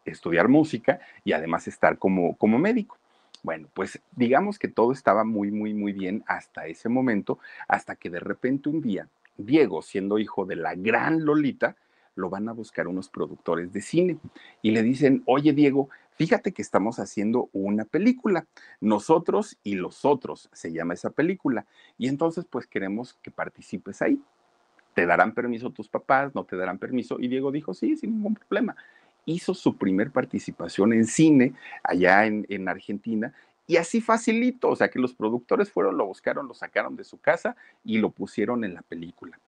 [0.04, 2.96] estudiar música y además estar como, como médico.
[3.42, 8.10] Bueno, pues digamos que todo estaba muy, muy, muy bien hasta ese momento, hasta que
[8.10, 9.08] de repente un día
[9.40, 11.76] Diego, siendo hijo de la gran Lolita,
[12.14, 14.18] lo van a buscar unos productores de cine
[14.62, 18.46] y le dicen, oye Diego, fíjate que estamos haciendo una película,
[18.80, 21.66] nosotros y los otros, se llama esa película,
[21.98, 24.20] y entonces pues queremos que participes ahí.
[24.94, 26.34] ¿Te darán permiso tus papás?
[26.34, 27.18] ¿No te darán permiso?
[27.20, 28.74] Y Diego dijo, sí, sin ningún problema.
[29.24, 33.32] Hizo su primer participación en cine allá en, en Argentina
[33.70, 37.20] y así facilito, o sea que los productores fueron, lo buscaron, lo sacaron de su
[37.20, 37.54] casa
[37.84, 39.38] y lo pusieron en la película.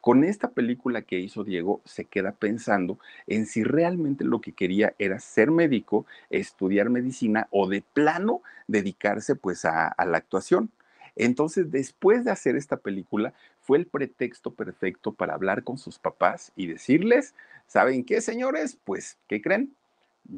[0.00, 4.94] Con esta película que hizo Diego, se queda pensando en si realmente lo que quería
[4.98, 10.70] era ser médico, estudiar medicina o de plano dedicarse pues a, la actuación.
[11.16, 16.52] Entonces, después de hacer esta película, fue el pretexto perfecto para hablar con sus papás
[16.54, 17.34] y decirles,
[17.66, 18.78] ¿saben qué, señores?
[18.84, 19.74] Pues, ¿qué creen?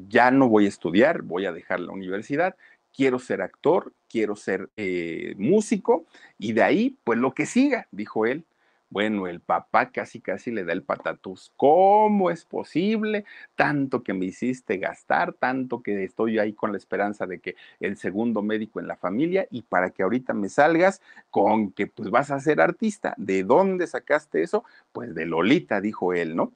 [0.08, 2.56] Ya no voy a estudiar, voy a dejar la universidad,
[2.94, 6.06] quiero ser actor, quiero ser eh, músico,
[6.38, 8.44] y de ahí, pues lo que siga, dijo él.
[8.90, 11.52] Bueno, el papá casi casi le da el patatús.
[11.56, 13.24] ¿Cómo es posible?
[13.54, 17.96] Tanto que me hiciste gastar, tanto que estoy ahí con la esperanza de que el
[17.96, 21.00] segundo médico en la familia y para que ahorita me salgas
[21.30, 23.14] con que pues vas a ser artista.
[23.16, 24.64] ¿De dónde sacaste eso?
[24.90, 26.52] Pues de Lolita, dijo él, ¿no?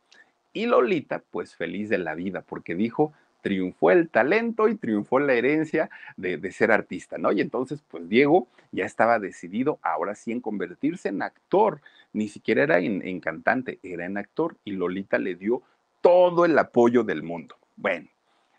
[0.52, 3.12] Y Lolita, pues feliz de la vida, porque dijo,
[3.44, 7.30] triunfó el talento y triunfó la herencia de, ser artista, ¿no?
[7.30, 11.82] Y entonces, pues Diego ya estaba decidido ahora sí en convertirse en actor,
[12.14, 15.62] ni siquiera era en, cantante, era en actor y Lolita le dio
[16.00, 17.56] todo el apoyo del mundo.
[17.76, 18.08] Bueno,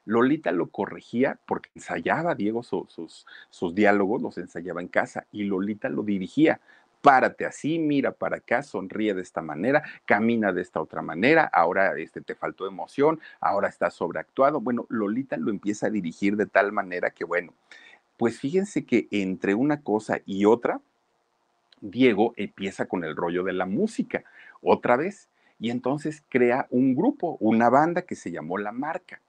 [0.05, 5.89] Lolita lo corregía porque ensayaba Diego sus, sus diálogos, los ensayaba en casa y Lolita
[5.89, 6.61] lo dirigía
[7.05, 11.95] párate así, mira para acá, sonríe de esta manera, camina de esta otra manera, ahora
[11.99, 14.59] este, te faltó emoción, ahora estás sobreactuado.
[14.59, 17.53] Bueno, Lolita lo empieza a dirigir de tal manera que, bueno,
[18.17, 20.81] pues fíjense que entre una cosa y otra,
[21.81, 24.23] Diego empieza con el rollo de la música,
[24.61, 29.21] otra vez, y entonces crea un grupo, una banda que se llamó La Marca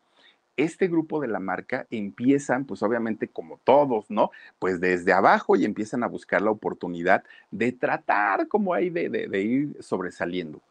[0.57, 4.30] este grupo de la marca empiezan, pues obviamente como todos, ¿no?
[4.59, 9.76] Pues desde abajo y empiezan a buscar la oportunidad de tratar como ahí de, ir
[9.80, 10.62] sobresaliendo.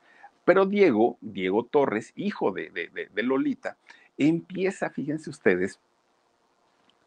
[0.43, 3.77] Pero Diego, Diego Torres, hijo de, de Lolita,
[4.17, 5.79] empieza, fíjense ustedes,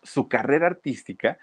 [0.02, 1.38] su carrera artística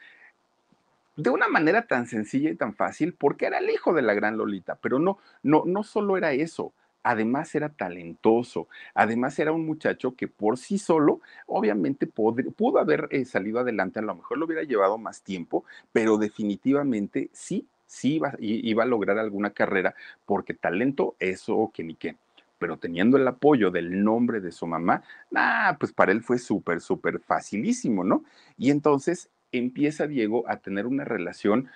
[1.15, 4.37] de una manera tan sencilla y tan fácil porque era el hijo de la gran
[4.37, 6.73] Lolita, pero no, no, no solo era eso.
[7.03, 13.25] Además era talentoso, además era un muchacho que por sí solo, obviamente pudo haber eh,
[13.25, 18.33] salido adelante, a lo mejor lo hubiera llevado más tiempo, pero definitivamente sí, sí iba,
[18.39, 19.93] iba a lograr alguna carrera,
[20.25, 22.15] porque talento, eso que ni qué
[22.57, 26.81] pero teniendo el apoyo del nombre de su mamá, nah, pues para él fue súper,
[26.81, 28.23] súper facilísimo, ¿no?
[28.57, 31.69] Y entonces empieza Diego a tener una relación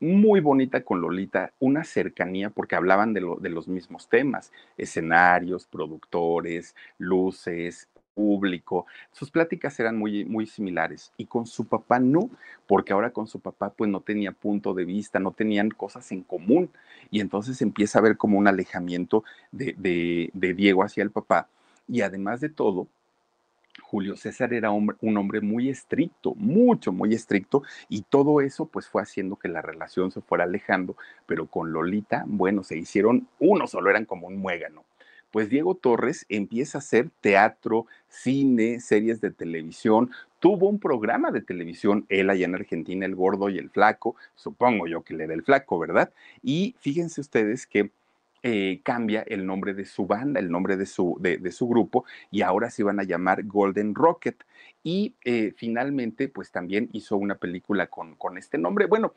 [0.00, 7.86] muy bonita con Lolita, una cercanía porque hablaban de, los mismos temas, escenarios, productores, luces,
[8.14, 8.86] público.
[9.12, 12.30] Sus pláticas eran muy, muy similares y con su papá no,
[12.66, 16.22] porque ahora con su papá pues no tenía punto de vista, no tenían cosas en
[16.22, 16.70] común
[17.10, 21.48] y entonces empieza a ver como un alejamiento de Diego hacia el papá
[21.86, 22.88] y además de todo,
[23.90, 29.02] Julio César era un hombre muy estricto, mucho, muy estricto, y todo eso pues fue
[29.02, 33.90] haciendo que la relación se fuera alejando, pero con Lolita, bueno, se hicieron uno, solo
[33.90, 34.84] eran como un muégano.
[35.32, 41.40] Pues Diego Torres empieza a hacer teatro, cine, series de televisión, tuvo un programa de
[41.40, 45.34] televisión, él allá en Argentina, El Gordo y el Flaco, supongo yo que le era
[45.34, 46.12] el Flaco, ¿verdad?
[46.44, 47.90] Y fíjense ustedes que
[48.42, 52.42] eh, cambia el nombre de su banda, el nombre de su, de, su grupo, y
[52.42, 54.44] ahora se iban a llamar Golden Rocket.
[54.82, 58.86] Y eh, finalmente, pues también hizo una película con, con este nombre.
[58.86, 59.14] Bueno,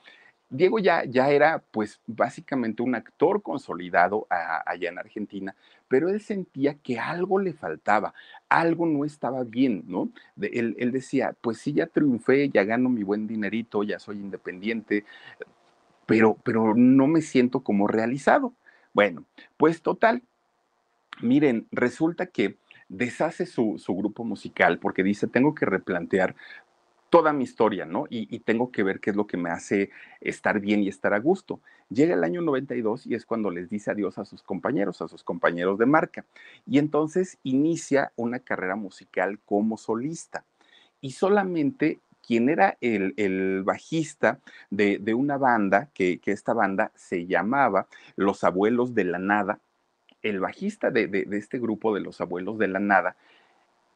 [0.50, 5.56] Diego ya, ya, era pues básicamente un actor consolidado allá en Argentina,
[5.88, 8.14] pero él sentía que algo le faltaba,
[8.50, 10.12] algo no estaba bien, ¿no?
[10.40, 15.06] él, él, decía, pues sí, ya triunfé, ya gano mi buen dinerito, ya soy independiente,
[16.06, 18.54] pero, pero no me siento como realizado.
[18.94, 19.26] Bueno,
[19.58, 20.22] pues total,
[21.22, 22.58] miren, resulta que
[22.90, 26.36] deshace su, grupo musical porque dice, tengo que replantear
[27.10, 28.06] toda mi historia, ¿no?
[28.10, 31.20] Y, tengo que ver qué es lo que me hace estar bien y estar a
[31.20, 31.60] gusto.
[31.90, 35.24] Llega el año 92 y es cuando les dice adiós a sus compañeros, a sus
[35.24, 36.26] compañeros de marca.
[36.66, 40.44] Y entonces inicia una carrera musical como solista.
[41.02, 48.44] Y solamente quien era el, bajista de, una banda, que, esta banda se llamaba Los
[48.44, 49.60] Abuelos de la Nada.
[50.22, 53.16] El bajista de, este grupo de Los Abuelos de la Nada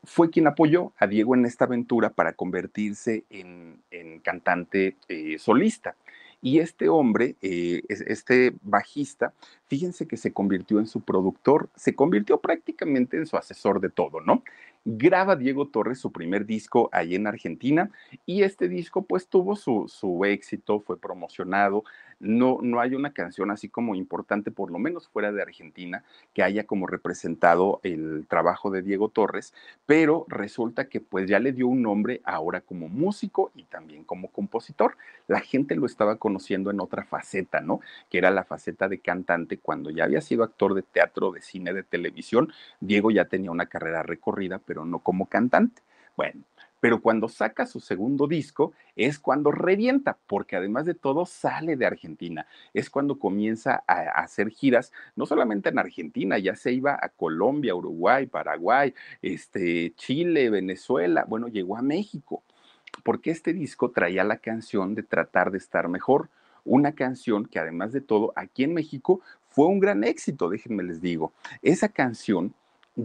[0.04, 3.82] fue quien apoyó a Diego en esta aventura para convertirse en,
[4.24, 5.96] cantante eh, solista.
[6.42, 9.34] Y este hombre, eh, este bajista,
[9.68, 14.22] fíjense que se convirtió en su productor, se convirtió prácticamente en su asesor de todo,
[14.22, 14.44] ¿no?
[14.86, 17.90] Graba Diego Torres su primer disco ahí en Argentina
[18.26, 21.84] y este disco pues tuvo su, su éxito, fue promocionado,
[22.20, 26.04] no, no hay una canción así como importante, por lo menos fuera de Argentina,
[26.34, 29.54] que haya como representado el trabajo de Diego Torres,
[29.86, 34.30] pero resulta que pues ya le dio un nombre ahora como músico y también como
[34.30, 34.98] compositor.
[35.28, 37.82] La gente lo estaba conociendo en otra faceta, ¿no?
[38.10, 41.74] Que era la faceta de cantante cuando ya había sido actor de teatro, de cine,
[41.74, 42.52] de televisión.
[42.80, 45.82] Diego ya tenía una carrera recorrida, pero no como cantante.
[46.16, 46.42] Bueno,
[46.80, 51.86] pero cuando saca su segundo disco es cuando revienta, porque además de todo sale de
[51.86, 52.48] Argentina.
[52.74, 57.76] Es cuando comienza a, hacer giras, no solamente en Argentina, ya se iba a Colombia,
[57.76, 62.44] Uruguay, Paraguay, este, Chile, Venezuela, bueno, llegó a México,
[63.04, 66.30] porque este disco traía la canción de tratar de estar mejor,
[66.64, 71.02] una canción que además de todo aquí en México fue un gran éxito, déjenme les
[71.02, 71.34] digo.
[71.62, 72.54] Esa canción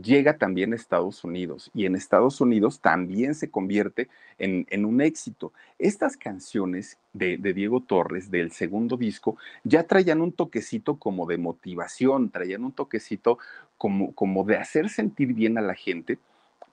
[0.00, 5.52] llega también a Estados Unidos y en Estados Unidos también se convierte en, un éxito.
[5.78, 12.30] Estas canciones de, Diego Torres del segundo disco ya traían un toquecito como de motivación,
[12.30, 13.38] traían un toquecito
[13.76, 16.18] como, como de hacer sentir bien a la gente,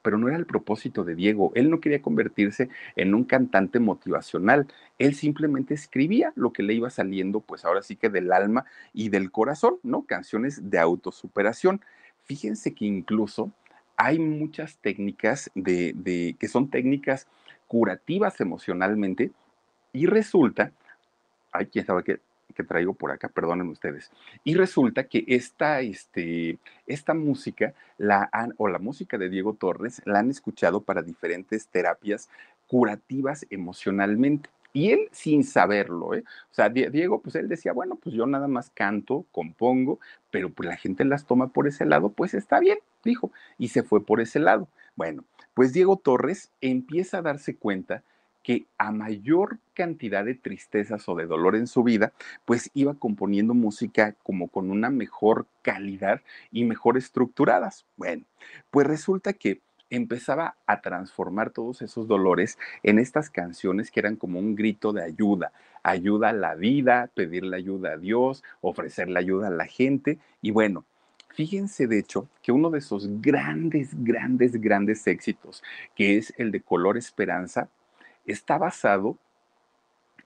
[0.01, 1.51] pero no era el propósito de Diego.
[1.55, 4.67] Él no quería convertirse en un cantante motivacional.
[4.97, 9.09] Él simplemente escribía lo que le iba saliendo, pues ahora sí que del alma y
[9.09, 10.03] del corazón, ¿no?
[10.03, 11.81] Canciones de autosuperación.
[12.29, 13.51] Fíjense que incluso
[13.97, 17.25] hay muchas técnicas de, que son técnicas
[17.65, 19.31] curativas emocionalmente
[19.93, 20.71] y resulta,
[21.51, 22.19] ay, quién sabe qué,
[22.63, 24.11] traigo por acá, perdonen ustedes.
[24.43, 30.19] Y resulta que esta, este, esta música, la o la música de Diego Torres, la
[30.19, 32.29] han escuchado para diferentes terapias
[32.67, 34.51] curativas emocionalmente.
[34.71, 36.23] Y él sin saberlo, ¿eh?
[36.51, 39.99] O sea, Diego, pues él decía, bueno, pues yo nada más canto, compongo,
[40.31, 43.83] pero pues la gente las toma por ese lado, pues está bien, dijo, y se
[43.83, 44.67] fue por ese lado.
[44.95, 48.03] Bueno, pues Diego Torres empieza a darse cuenta
[48.43, 52.13] que a mayor cantidad de tristezas o de dolor en su vida,
[52.45, 57.85] pues iba componiendo música como con una mejor calidad y mejor estructuradas.
[57.97, 58.23] Bueno,
[58.71, 64.39] pues resulta que empezaba a transformar todos esos dolores en estas canciones que eran como
[64.39, 65.51] un grito de ayuda,
[65.83, 70.19] ayuda a la vida, pedirle ayuda a Dios, ofrecerle ayuda a la gente.
[70.41, 70.85] Y bueno,
[71.29, 75.63] fíjense de hecho que uno de esos grandes, grandes, grandes éxitos,
[75.95, 77.69] que es el de Color Esperanza,
[78.25, 79.17] está basado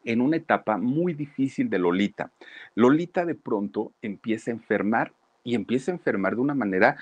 [0.06, 2.32] en una etapa muy difícil de Lolita.
[2.76, 6.98] Lolita de pronto empieza a enfermar y empieza a enfermar de una manera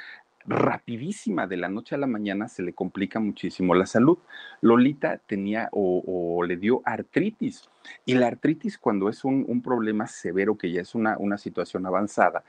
[0.45, 4.17] rapidísima, de la noche a la mañana se le complica muchísimo la salud.
[4.61, 7.69] Lolita tenía o, le dio artritis
[8.05, 12.43] y la artritis cuando es un, problema severo, que ya es una, una situación avanzada,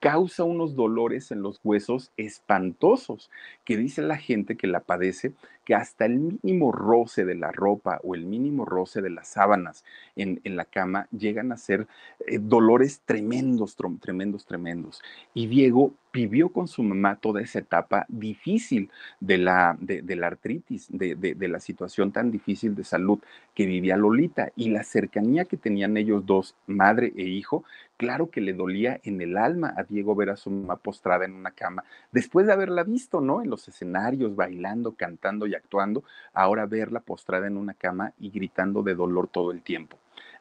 [0.00, 3.30] causa unos dolores en los huesos espantosos,
[3.64, 5.32] que dice la gente que la padece,
[5.68, 9.84] que hasta el mínimo roce de la ropa o el mínimo roce de las sábanas
[10.16, 11.86] en, la cama llegan a ser
[12.26, 15.02] eh, dolores tremendos, tremendos, tremendos.
[15.34, 18.90] Y Diego vivió con su mamá toda esa etapa difícil
[19.20, 23.18] de la, de, la artritis, de, de, la situación tan difícil de salud
[23.54, 27.62] que vivía Lolita y la cercanía que tenían ellos dos, madre e hijo,
[27.98, 31.34] claro que le dolía en el alma a Diego ver a su mamá postrada en
[31.34, 33.42] una cama, después de haberla visto, ¿no?
[33.42, 38.82] En los escenarios, bailando, cantando y actuando, ahora verla postrada en una cama y gritando
[38.82, 39.98] de dolor todo el tiempo.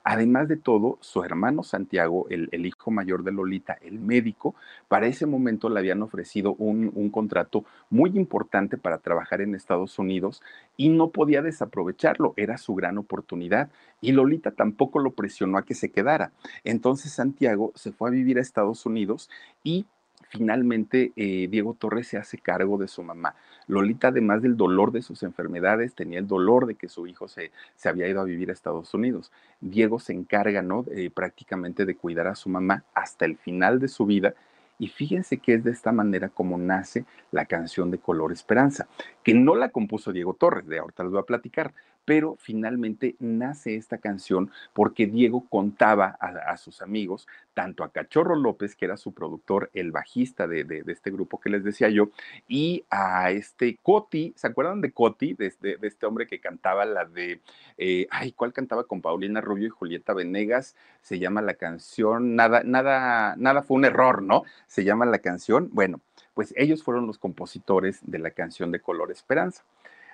[0.09, 4.55] Además de todo, su hermano Santiago, el, hijo mayor de Lolita, el médico,
[4.87, 10.41] para ese momento le habían ofrecido un, contrato muy importante para trabajar en Estados Unidos
[10.77, 13.69] y no podía desaprovecharlo, era su gran oportunidad.
[13.99, 16.31] Y Lolita tampoco lo presionó a que se quedara.
[16.63, 19.29] Entonces Santiago se fue a vivir a Estados Unidos
[19.61, 19.87] y
[20.29, 23.35] finalmente eh, Diego Torres se hace cargo de su mamá.
[23.67, 27.51] Lolita, además del dolor de sus enfermedades, tenía el dolor de que su hijo se,
[27.75, 29.31] se había ido a vivir a Estados Unidos.
[29.61, 30.85] Diego se encarga, ¿no?
[31.13, 34.33] prácticamente de cuidar a su mamá hasta el final de su vida.
[34.79, 38.87] Y fíjense que es de esta manera como nace la canción de Color Esperanza,
[39.23, 41.73] que no la compuso Diego Torres, de ahorita les voy a platicar,
[42.07, 48.77] pero finalmente nace esta canción porque Diego contaba a, sus amigos, tanto a Cachorro López,
[48.77, 52.09] que era su productor, el bajista de, este grupo que les decía yo,
[52.47, 57.41] y a este Coti, ¿se acuerdan de Coti, de, este hombre que cantaba la de,
[57.77, 60.77] eh, ay, ¿cuál cantaba con Paulina Rubio y Julieta Venegas?
[61.01, 64.43] Se llama la canción, nada, nada, nada fue un error, ¿no?
[64.67, 65.99] Se llama la canción, bueno,
[66.33, 69.65] pues ellos fueron los compositores de la canción de Color Esperanza.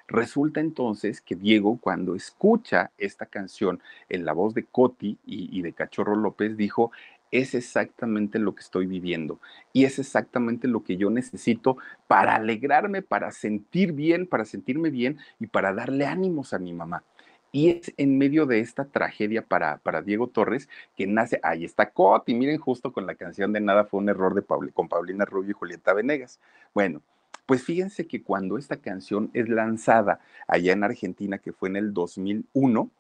[0.08, 5.74] Resulta entonces que Diego, cuando escucha esta canción en la voz de Coti y, de
[5.74, 6.92] Cachorro López, dijo,
[7.32, 9.40] es exactamente lo que estoy viviendo
[9.72, 11.78] y es exactamente lo que yo necesito
[12.08, 17.04] para alegrarme, para sentir bien, para sentirme bien y para darle ánimos a mi mamá.
[17.52, 21.90] Y es en medio de esta tragedia para, para Diego Torres que nace, ahí está
[21.92, 24.44] Coti, miren justo con la canción de Nada fue un error de
[24.74, 26.40] con Paulina Rubio y Julieta Venegas.
[26.74, 27.02] Bueno,
[27.46, 31.94] pues fíjense que cuando esta canción es lanzada allá en Argentina, que fue en el
[31.94, 32.92] 2001,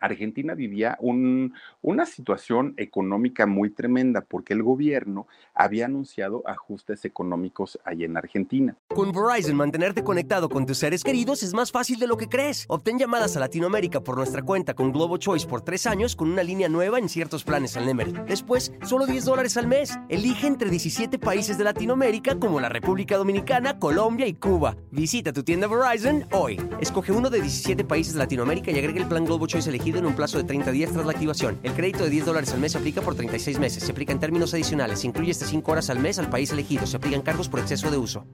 [0.00, 8.06] Argentina vivía una situación económica muy tremenda porque el gobierno había anunciado ajustes económicos allá
[8.06, 8.76] en Argentina.
[8.88, 12.66] Con Verizon, mantenerte conectado con tus seres queridos es más fácil de lo que crees.
[12.68, 16.42] Obtén llamadas a Latinoamérica por nuestra cuenta con Globo Choice por tres años con una
[16.42, 18.24] línea nueva en ciertos planes al Nemer.
[18.26, 19.98] Después, solo 10 dólares al mes.
[20.08, 24.76] Elige entre 17 países de Latinoamérica como la República Dominicana, Colombia y Cuba.
[24.90, 26.60] Visita tu tienda Verizon hoy.
[26.80, 30.06] Escoge uno de 17 países de Latinoamérica y agrega el plan Globo Choice elegido en
[30.06, 31.60] un plazo de 30 días tras la activación.
[31.62, 33.84] El crédito de 10 dólares al mes se aplica por 36 meses.
[33.84, 35.00] Se aplica en términos adicionales.
[35.00, 36.86] Se incluye hasta 5 horas al mes al país elegido.
[36.86, 38.26] Se aplican cargos por exceso de uso.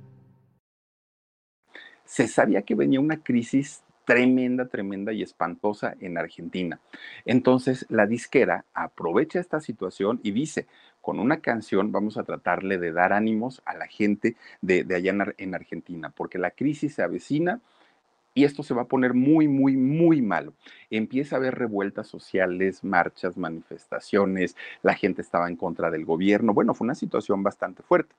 [2.04, 6.80] Se sabía que venía una crisis tremenda, tremenda y espantosa en Argentina.
[7.26, 10.66] Entonces la disquera aprovecha esta situación y dice,
[11.02, 15.54] con una canción vamos a tratarle de dar ánimos a la gente de, allá en
[15.54, 17.60] Argentina, porque la crisis se avecina
[18.34, 20.54] y esto se va a poner muy, muy, muy malo.
[20.90, 26.54] Empieza a haber revueltas sociales, marchas, manifestaciones, la gente estaba en contra del gobierno.
[26.54, 28.14] Bueno, fue una situación bastante fuerte.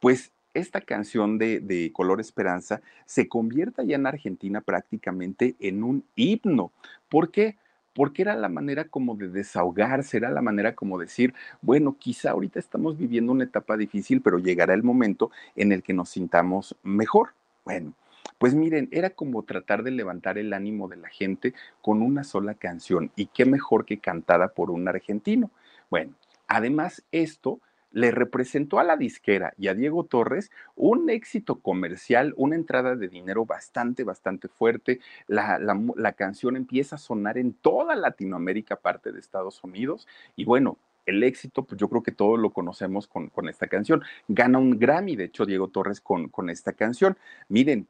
[0.00, 6.72] Pues esta canción de, Color Esperanza se convierte ya en Argentina prácticamente en un himno.
[7.08, 7.56] ¿Por qué?
[7.92, 12.58] Porque era la manera como de desahogarse, era la manera como decir, bueno, quizá ahorita
[12.58, 17.30] estamos viviendo una etapa difícil, pero llegará el momento en el que nos sintamos mejor.
[17.64, 17.94] Bueno,
[18.38, 22.54] pues miren, era como tratar de levantar el ánimo de la gente con una sola
[22.54, 25.50] canción y qué mejor que cantada por un argentino.
[25.90, 26.14] Bueno,
[26.46, 27.60] además esto
[27.94, 33.08] le representó a la disquera y a Diego Torres un éxito comercial, una entrada de
[33.08, 35.00] dinero bastante, bastante fuerte.
[35.28, 40.76] La, la, canción empieza a sonar en toda Latinoamérica, parte de Estados Unidos, y bueno,
[41.06, 44.02] el éxito, pues yo creo que todos lo conocemos con, esta canción.
[44.26, 47.16] Gana un Grammy, de hecho, Diego Torres con, con esta canción.
[47.48, 47.86] Miren,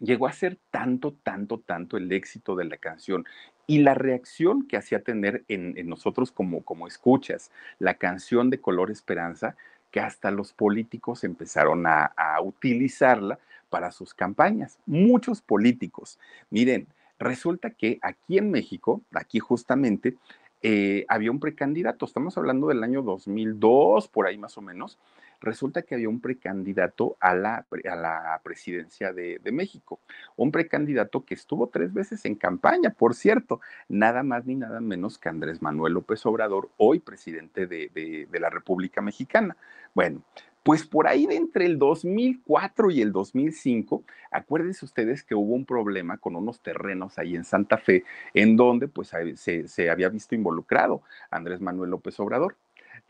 [0.00, 3.24] llegó a ser tanto, tanto, tanto el éxito de la canción
[3.66, 8.90] y la reacción que hacía tener en, nosotros como, como escuchas la canción de Color
[8.90, 9.56] Esperanza,
[9.92, 13.38] que hasta los políticos empezaron a, a utilizarla
[13.68, 14.78] para sus campañas.
[14.86, 16.18] Muchos políticos.
[16.50, 16.88] Miren,
[17.18, 20.16] resulta que aquí en México, aquí justamente,
[20.62, 24.98] eh, había un precandidato, estamos hablando del año 2002, por ahí más o menos,
[25.40, 30.00] resulta que había un precandidato a la, a la presidencia de, México,
[30.36, 35.18] un precandidato que estuvo tres veces en campaña, por cierto, nada más ni nada menos
[35.18, 37.88] que Andrés Manuel López Obrador, hoy presidente de,
[38.30, 39.56] de la República Mexicana.
[39.94, 40.22] Bueno,
[40.62, 45.64] pues por ahí de entre el 2004 y el 2005, acuérdense ustedes que hubo un
[45.64, 48.04] problema con unos terrenos ahí en Santa Fe,
[48.34, 52.56] en donde pues se, había visto involucrado Andrés Manuel López Obrador.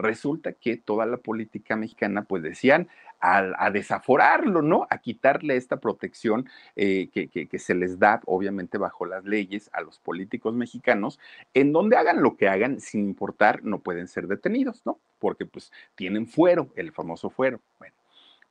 [0.01, 2.89] Resulta que toda la política mexicana pues decían,
[3.21, 4.87] a, desaforarlo, ¿no?
[4.89, 9.99] A quitarle esta protección eh, que, se les da, obviamente, bajo las leyes a los
[9.99, 11.21] políticos mexicanos,
[11.53, 14.99] en donde hagan lo que hagan, sin importar, no pueden ser detenidos, ¿no?
[15.19, 17.61] Porque pues tienen fuero, el famoso fuero.
[17.79, 17.95] Bueno,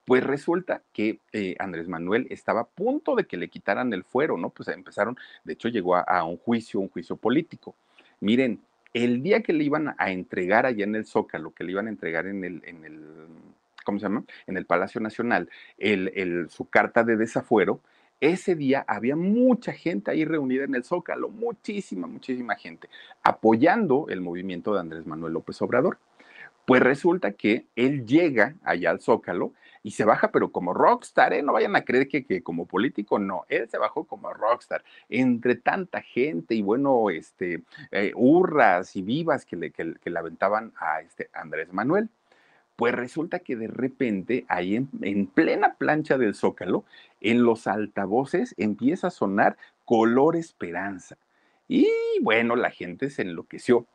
[0.06, 4.38] pues resulta que eh, Andrés Manuel estaba a punto de que le quitaran el fuero,
[4.38, 4.50] ¿no?
[4.50, 7.76] Pues empezaron, de hecho llegó a, un juicio, un juicio político.
[8.20, 8.60] Miren,
[8.94, 11.90] el día que le iban a entregar allá en el Zócalo, que le iban a
[11.90, 13.28] entregar en el, en el
[13.84, 14.24] ¿cómo se llama?
[14.48, 15.50] En el Palacio Nacional,
[16.50, 17.82] su carta de desafuero,
[18.22, 22.90] ese día había mucha gente ahí reunida en el Zócalo, muchísima, muchísima gente,
[23.24, 25.98] apoyando el movimiento de Andrés Manuel López Obrador.
[26.66, 29.54] Pues resulta que él llega allá al Zócalo
[29.84, 31.42] y se baja, pero como rockstar, ¿eh?
[31.42, 36.02] No vayan a creer que, como político, no, él se bajó como rockstar, entre tanta
[36.02, 41.30] gente y bueno, este, eh, hurras y vivas que le, que, que aventaban a este
[41.34, 42.10] Andrés Manuel.
[42.80, 46.86] Pues resulta que de repente, ahí en, plena plancha del Zócalo,
[47.20, 51.18] en los altavoces empieza a sonar color esperanza.
[51.68, 51.90] Y
[52.22, 53.86] bueno, la gente se enloqueció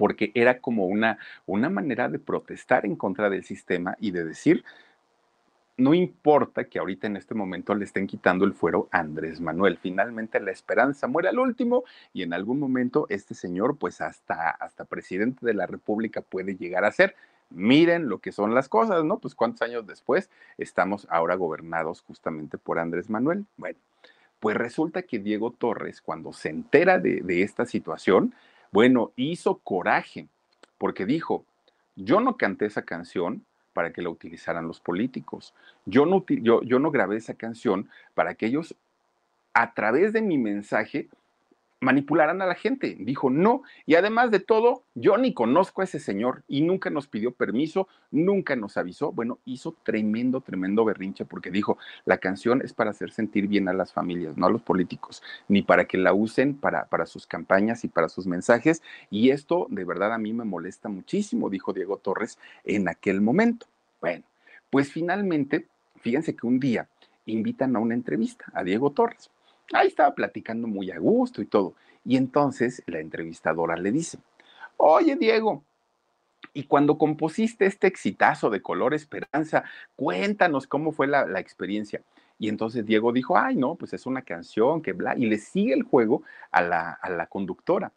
[0.00, 4.64] porque era como una, una manera de protestar en contra del sistema y de decir,
[5.76, 9.76] no importa que ahorita en este momento le estén quitando el fuero a Andrés Manuel.
[9.76, 11.84] Finalmente la esperanza muere al último
[12.14, 16.86] y en algún momento este señor, pues hasta, hasta presidente de la República puede llegar
[16.86, 17.14] a ser
[17.50, 19.18] miren lo que son las cosas, ¿no?
[19.18, 23.44] Pues cuántos años después estamos ahora gobernados justamente por Andrés Manuel.
[23.58, 23.76] Bueno,
[24.38, 28.32] pues resulta que Diego Torres, cuando se entera de, esta situación,
[28.72, 30.28] bueno, hizo coraje,
[30.78, 31.44] porque dijo,
[31.96, 35.54] yo no canté esa canción para que la utilizaran los políticos,
[35.86, 38.74] yo no, yo, yo no grabé esa canción para que ellos,
[39.54, 41.08] a través de mi mensaje,
[41.80, 42.96] manipularan a la gente.
[43.00, 43.62] Dijo no.
[43.86, 47.88] Y además de todo, yo ni conozco a ese señor y nunca nos pidió permiso,
[48.10, 49.12] nunca nos avisó.
[49.12, 53.72] Bueno, hizo tremendo, tremendo berrinche porque dijo, la canción es para hacer sentir bien a
[53.72, 57.84] las familias, no a los políticos, ni para que la usen para, para sus campañas
[57.84, 58.82] y para sus mensajes.
[59.10, 63.66] Y esto de verdad a mí me molesta muchísimo, dijo Diego Torres en aquel momento.
[64.00, 64.24] Bueno,
[64.68, 65.66] pues finalmente,
[65.96, 66.88] fíjense que un día
[67.26, 69.30] invitan a una entrevista a Diego Torres
[69.72, 71.74] Ahí estaba platicando muy a gusto y todo.
[72.04, 74.18] Y entonces la entrevistadora le dice,
[74.76, 75.62] oye Diego,
[76.52, 79.64] y cuando compusiste este exitazo de color esperanza,
[79.96, 82.02] cuéntanos cómo fue la, experiencia.
[82.38, 85.74] Y entonces Diego dijo, ay, no, pues es una canción que bla, y le sigue
[85.74, 87.92] el juego a la, a la conductora.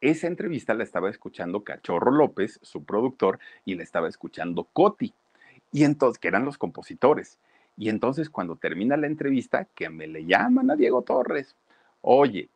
[0.00, 5.14] Esa entrevista la estaba escuchando Cachorro López, su productor, y la estaba escuchando Coti,
[5.70, 7.38] y entonces, que eran los compositores.
[7.76, 11.56] Y entonces cuando termina la entrevista, que me le llaman a Diego Torres,
[12.00, 12.48] oye,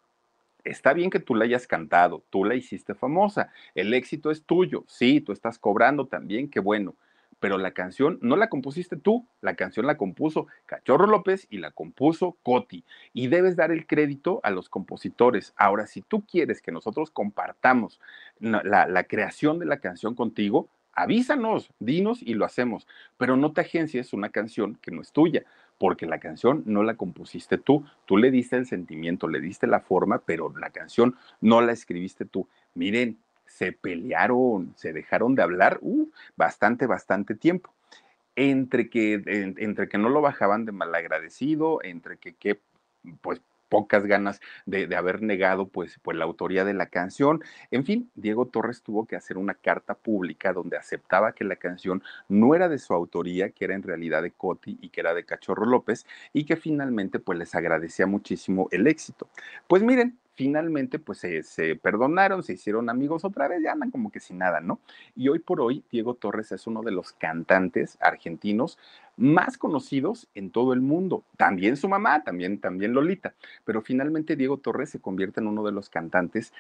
[0.64, 4.84] está bien que tú la hayas cantado, tú la hiciste famosa, el éxito es tuyo,
[4.86, 6.94] sí, tú estás cobrando también, qué bueno,
[7.40, 11.70] pero la canción no la compusiste tú, la canción la compuso Cachorro López y la
[11.70, 12.84] compuso Coti.
[13.12, 15.54] Y debes dar el crédito a los compositores.
[15.56, 18.00] Ahora, si tú quieres que nosotros compartamos
[18.40, 22.86] la, la creación de la canción contigo, avísanos, dinos y lo hacemos,
[23.16, 25.44] pero no te agencies una canción que no es tuya,
[25.78, 29.80] porque la canción no la compusiste tú, tú le diste el sentimiento, le diste la
[29.80, 32.48] forma, pero la canción no la escribiste tú.
[32.74, 37.72] Miren, se pelearon, se dejaron de hablar uh, bastante, bastante tiempo.
[38.34, 42.60] Entre que, entre que no lo bajaban de malagradecido, entre que, que
[43.20, 47.42] pues pocas ganas de, haber negado pues, pues la autoría de la canción.
[47.70, 52.02] En fin, Diego Torres tuvo que hacer una carta pública donde aceptaba que la canción
[52.28, 55.24] no era de su autoría, que era en realidad de Coti y que era de
[55.24, 59.28] Cachorro López y que finalmente pues les agradecía muchísimo el éxito.
[59.66, 64.20] Pues miren, finalmente pues se, perdonaron, se hicieron amigos otra vez, ya andan como que
[64.20, 64.78] sin nada, ¿no?
[65.16, 68.78] Y hoy por hoy Diego Torres es uno de los cantantes argentinos
[69.16, 71.24] más conocidos en todo el mundo.
[71.36, 73.34] También su mamá, también, también Lolita.
[73.64, 76.52] Pero finalmente Diego Torres se convierte en uno de los cantantes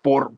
[0.00, 0.30] por,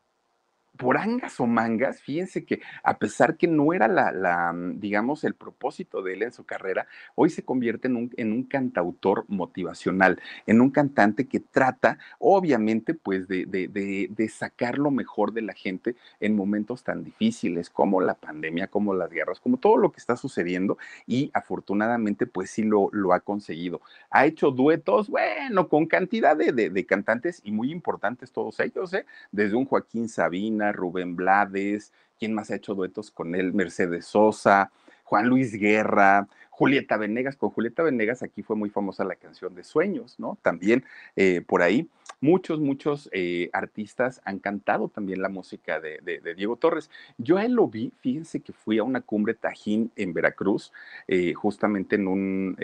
[0.77, 5.35] por angas o mangas, fíjense que a pesar que no era la, mm, digamos, el
[5.35, 10.19] propósito de él en su carrera, hoy se convierte en un, en un cantautor motivacional,
[10.45, 13.67] en un cantante que trata, obviamente, pues de, de,
[14.09, 18.93] de, sacar lo mejor de la gente en momentos tan difíciles como la pandemia, como
[18.93, 23.19] las guerras, como todo lo que está sucediendo y afortunadamente, pues sí lo, lo ha
[23.21, 23.81] conseguido.
[24.09, 29.05] Ha hecho duetos, bueno, con cantidad de, cantantes y muy importantes todos ellos, ¿eh?
[29.31, 33.53] desde un Joaquín Sabina, Rubén Blades, ¿quién más ha hecho duetos con él?
[33.53, 34.71] Mercedes Sosa,
[35.03, 37.35] Juan Luis Guerra, Julieta Venegas.
[37.35, 40.37] Con Julieta Venegas aquí fue muy famosa la canción de Sueños, ¿no?
[40.41, 40.85] También
[41.15, 41.89] eh, por ahí
[42.21, 45.99] muchos, muchos eh, artistas han cantado también la música de,
[46.35, 46.89] Diego Torres.
[47.17, 50.71] Yo a él lo vi, fíjense que fui a una cumbre Tajín en Veracruz,
[51.07, 52.57] eh, justamente en un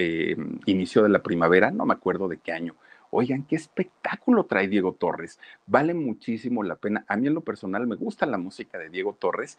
[0.66, 2.76] inicio de la primavera, no me acuerdo de qué año
[3.14, 5.38] Oigan, qué espectáculo trae Diego Torres.
[5.68, 7.04] Vale muchísimo la pena.
[7.10, 9.58] A mí en lo personal me gusta la música de Diego Torres.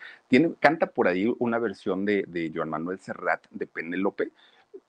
[0.59, 4.31] Canta por ahí una versión de, de Joan Manuel Serrat de Penélope.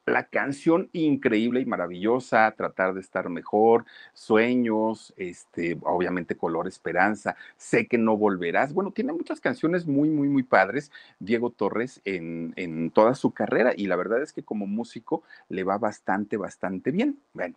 [0.05, 3.83] La canción increíble y maravillosa, tratar de estar mejor,
[4.13, 8.73] sueños, este, obviamente color esperanza, sé que no volverás.
[8.73, 10.89] Bueno, tiene muchas canciones muy, muy, muy padres,
[11.19, 15.65] Diego Torres, en, en toda su carrera y la verdad es que como músico le
[15.65, 17.19] va bastante, bastante bien.
[17.33, 17.55] Bueno,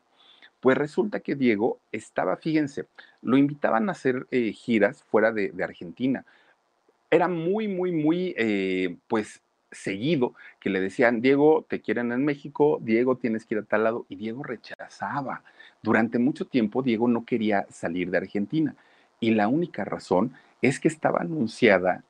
[0.66, 2.86] pues resulta que Diego estaba, fíjense,
[3.22, 6.24] lo invitaban a hacer eh, giras fuera de, Argentina.
[7.08, 12.80] Era muy, muy, muy, eh, pues seguido que le decían, Diego, te quieren en México,
[12.82, 15.44] Diego, tienes que ir a tal lado, y Diego rechazaba.
[15.84, 18.74] Durante mucho tiempo, Diego no quería salir de Argentina,
[19.20, 22.02] y la única razón es que estaba anunciada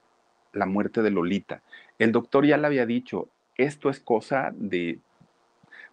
[0.55, 1.61] la muerte de Lolita.
[1.99, 3.29] El doctor ya le había dicho,
[3.59, 4.99] esto es cosa de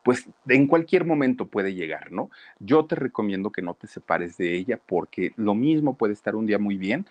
[0.04, 2.30] pues en cualquier momento puede llegar, ¿no?
[2.60, 6.46] Yo te recomiendo que no te separes de ella porque lo mismo puede estar un
[6.46, 7.06] día muy bien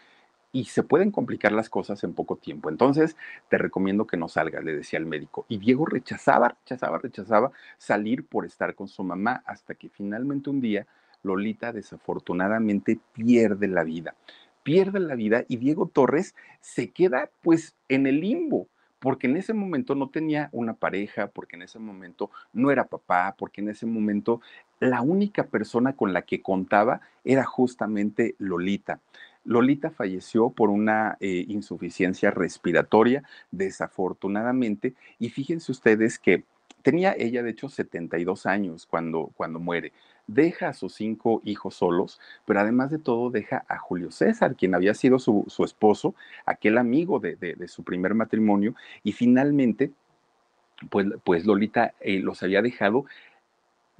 [0.53, 2.69] y se pueden complicar las cosas en poco tiempo.
[2.69, 3.17] Entonces,
[3.49, 5.47] te recomiendo que no salgas, le decía el médico.
[5.49, 10.61] Y Diego rechazaba, rechazaba, rechazaba salir por estar con su mamá hasta que finalmente un
[10.61, 10.87] día
[11.23, 14.15] Lolita desafortunadamente pierde la vida.
[14.63, 18.69] Pierde la vida y Diego Torres se queda pues en el limbo
[19.03, 23.35] porque en ese momento no tenía una pareja, porque en ese momento no era papá,
[23.37, 24.41] porque en ese momento
[24.79, 29.01] la única persona con la que contaba era justamente Lolita.
[29.45, 36.45] Lolita falleció por una eh, insuficiencia respiratoria, desafortunadamente, y fíjense ustedes que
[36.83, 39.93] tenía ella, de hecho, 72 años cuando, cuando muere
[40.27, 44.75] deja a sus cinco hijos solos, pero además de todo deja a Julio César, quien
[44.75, 46.15] había sido su, esposo,
[46.47, 49.93] aquel amigo de, su primer matrimonio, y finalmente,
[50.91, 53.05] pues, pues Lolita eh, los había dejado.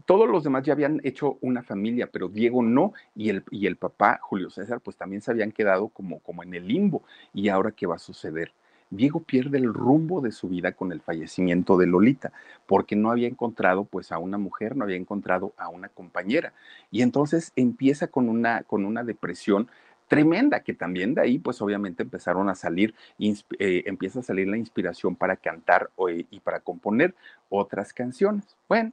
[0.05, 3.77] Todos los demás ya habían hecho una familia, pero Diego no, y el, y el
[3.77, 7.05] papá, Julio César, pues también se habían quedado como, como en el limbo.
[7.33, 8.53] ¿Y ahora qué va a suceder?
[8.93, 12.33] Diego pierde el rumbo de su vida con el fallecimiento de Lolita,
[12.67, 16.53] porque no había encontrado pues a una mujer, no había encontrado a una compañera.
[16.91, 19.69] Y entonces empieza con una, con una depresión
[20.09, 24.59] tremenda, que también de ahí pues obviamente empezaron a salir, eh, empieza a salir la
[24.59, 27.15] inspiración para cantar eh, y para componer
[27.49, 28.45] otras canciones.
[28.69, 28.93] Bueno,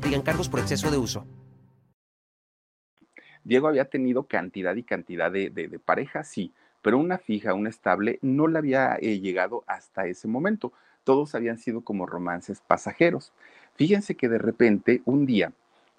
[0.00, 1.26] aplican cargos por exceso de uso.
[3.44, 8.48] Diego había tenido cantidad y cantidad de, parejas, sí, pero una fija, una estable, no
[8.48, 10.72] le había eh, llegado hasta ese momento.
[11.04, 13.34] Todos habían sido como romances pasajeros.
[13.74, 15.52] Fíjense que de repente, un día,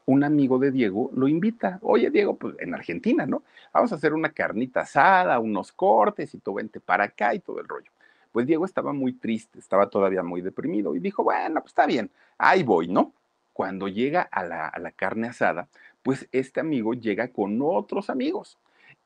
[0.08, 1.78] un amigo de Diego lo invita.
[1.84, 3.44] Oye, Diego, pues en Argentina, ¿no?
[3.72, 7.60] Vamos a hacer una carnita asada, unos cortes y tú vente para acá y todo
[7.60, 7.92] el rollo.
[8.32, 12.10] Pues Diego estaba muy triste, estaba todavía muy deprimido y dijo, bueno, pues está bien,
[12.40, 13.14] ahí voy, ¿no?
[13.62, 15.70] Cuando llega a la, carne asada,
[16.02, 18.58] pues este amigo llega con otros amigos.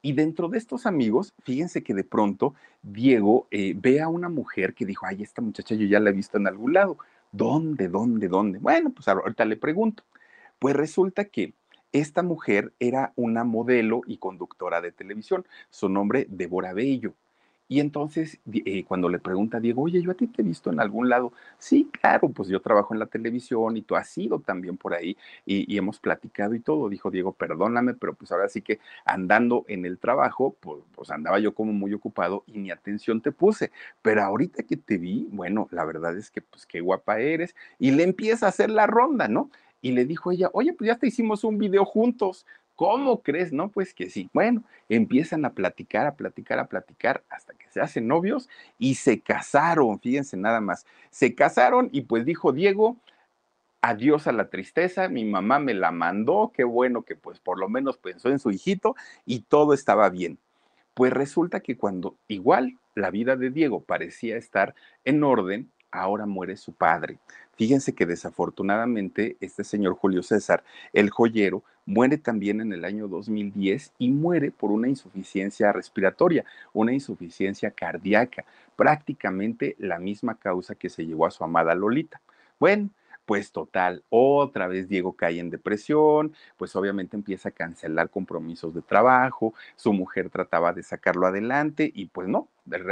[0.02, 4.74] Y dentro de estos amigos, fíjense que de pronto Diego eh, ve a una mujer
[4.74, 6.98] que dijo, ay, esta muchacha yo ya la he visto en algún lado.
[7.34, 8.60] ¿Dónde, dónde, dónde?
[8.60, 10.04] Bueno, pues ahorita le pregunto.
[10.58, 11.54] Pues resulta que
[11.92, 15.46] esta mujer era una modelo y conductora de televisión.
[15.70, 17.14] Su nombre, Débora Bello.
[17.68, 20.72] Y entonces, eh, cuando le pregunta a Diego, oye, yo a ti te he visto
[20.72, 21.34] en algún lado.
[21.58, 25.18] Sí, claro, pues yo trabajo en la televisión y tú has ido también por ahí
[25.46, 26.90] y, hemos platicado y todo.
[26.90, 31.40] Dijo Diego, perdóname, pero pues ahora sí que andando en el trabajo, pues, pues andaba
[31.40, 33.72] yo como muy ocupado y ni atención te puse.
[34.04, 37.56] Pero ahorita que te vi, bueno, la verdad es que pues qué guapa eres.
[37.80, 39.50] Y le empieza a hacer la ronda, ¿no?
[39.82, 42.46] Y le dijo ella, oye, pues ya te hicimos un video juntos.
[42.76, 43.54] ¿Cómo crees?
[43.54, 44.30] No, pues que sí.
[44.34, 49.22] Bueno, empiezan a platicar, a platicar, a platicar hasta que se hacen novios y se
[49.22, 50.86] casaron, fíjense nada más.
[51.10, 52.98] Se casaron y pues dijo Diego,
[53.82, 57.70] adiós a la tristeza, mi mamá me la mandó, qué bueno que pues por lo
[57.70, 58.96] menos pensó en su hijito
[59.26, 60.38] y todo estaba bien.
[60.94, 65.72] Pues resulta que cuando igual la vida de Diego parecía estar en orden,
[66.02, 67.18] ahora muere su padre.
[67.56, 73.94] Fíjense que desafortunadamente este señor Julio César, el joyero, muere también en el año 2010
[73.98, 76.44] y muere por una insuficiencia respiratoria,
[76.74, 78.44] una insuficiencia cardíaca,
[78.76, 82.20] prácticamente la misma causa que se llevó a su amada Lolita.
[82.60, 82.90] Bueno,
[83.26, 88.82] pues total, otra vez Diego cae en depresión, pues obviamente empieza a cancelar compromisos de
[88.82, 92.48] trabajo, su mujer trataba de sacarlo adelante y pues no,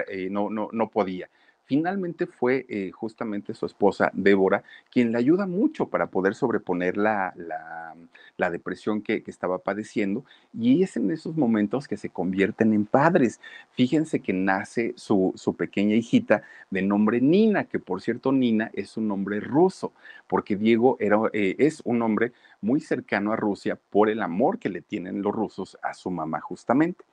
[0.07, 1.29] eh, no, no, no podía.
[1.65, 7.33] Finalmente fue eh, justamente su esposa, Débora, quien le ayuda mucho para poder sobreponer la,
[8.37, 13.39] la, depresión que, estaba padeciendo y es en esos momentos que se convierten en padres.
[13.71, 18.97] Fíjense que nace su, su pequeña hijita de nombre Nina, que por cierto Nina es
[18.97, 19.93] un nombre ruso,
[20.27, 24.69] porque Diego era, eh, es un hombre muy cercano a Rusia por el amor que
[24.69, 27.05] le tienen los rusos a su mamá justamente.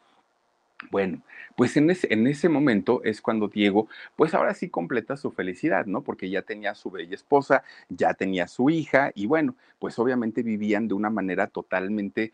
[0.91, 1.21] Bueno,
[1.57, 5.85] pues en ese, en ese momento es cuando Diego, pues ahora sí completa su felicidad,
[5.87, 6.03] ¿no?
[6.03, 10.89] Porque ya tenía su bella esposa, ya tenía su hija y bueno, pues obviamente vivían
[10.89, 12.33] de una manera totalmente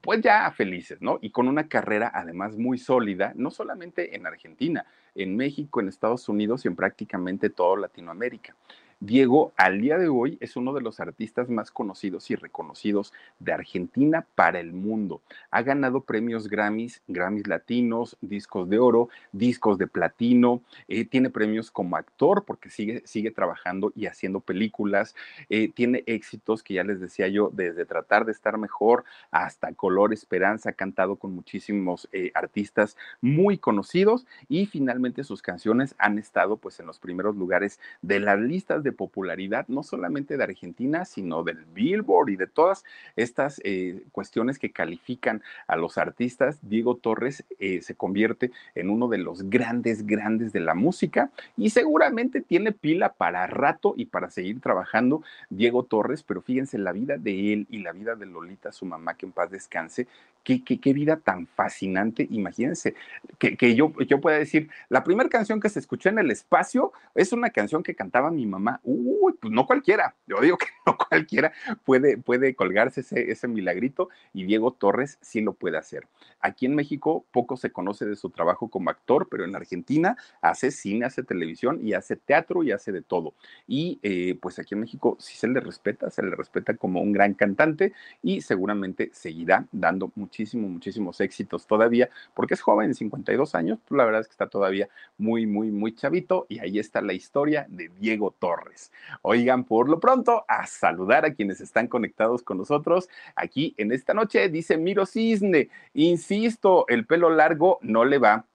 [0.00, 1.18] pues ya felices, ¿no?
[1.22, 4.84] Y con una carrera además muy sólida, no solamente en Argentina,
[5.14, 8.56] en México, en Estados Unidos y en prácticamente toda Latinoamérica.
[9.04, 13.52] Diego al día de hoy es uno de los artistas más conocidos y reconocidos de
[13.52, 15.22] Argentina para el mundo.
[15.50, 21.72] Ha ganado premios Grammys, Grammys latinos, discos de oro, discos de platino, eh, tiene premios
[21.72, 25.16] como actor porque sigue, sigue trabajando y haciendo películas,
[25.48, 30.12] eh, tiene éxitos que ya les decía yo, desde tratar de estar mejor hasta Color
[30.12, 36.56] Esperanza, ha cantado con muchísimos eh, artistas muy conocidos y finalmente sus canciones han estado
[36.56, 41.42] pues en los primeros lugares de las listas de popularidad, no solamente de Argentina, sino
[41.42, 42.84] del Billboard y de todas
[43.16, 46.58] estas eh, cuestiones que califican a los artistas.
[46.62, 51.70] Diego Torres eh, se convierte en uno de los grandes, grandes de la música y
[51.70, 57.16] seguramente tiene pila para rato y para seguir trabajando Diego Torres, pero fíjense la vida
[57.16, 60.06] de él y la vida de Lolita, su mamá, que en paz descanse,
[60.44, 60.60] Qué,
[60.92, 62.94] vida tan fascinante, imagínense,
[63.38, 67.50] que, yo, pueda decir, la primera canción que se escuchó en el espacio es una
[67.50, 71.52] canción que cantaba mi mamá, uy, pues no cualquiera, yo digo que no cualquiera
[71.84, 76.08] puede, puede colgarse ese, milagrito y Diego Torres sí lo puede hacer.
[76.40, 80.72] Aquí en México poco se conoce de su trabajo como actor, pero en Argentina hace
[80.72, 83.34] cine, hace televisión y hace teatro y hace de todo.
[83.68, 87.12] Y eh, pues aquí en México sí se le respeta, se le respeta como un
[87.12, 93.78] gran cantante y seguramente seguirá dando muchísimos, muchísimos éxitos todavía, porque es joven, 52 años,
[93.86, 97.12] pues la verdad es que está todavía muy, muy, muy chavito y ahí está la
[97.12, 98.90] historia de Diego Torres.
[99.20, 104.14] Oigan, por lo pronto, a saludar a quienes están conectados con nosotros aquí en esta
[104.14, 108.46] noche, dice Miro Cisne, insisto, el pelo largo no le va.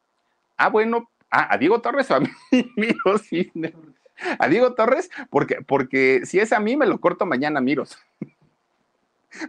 [0.57, 2.30] Ah, bueno, ah, a Diego Torres o a mí,
[2.75, 3.75] Miro Cisne.
[4.39, 7.99] A Diego Torres, porque, porque si es a mí, me lo corto mañana, Miros.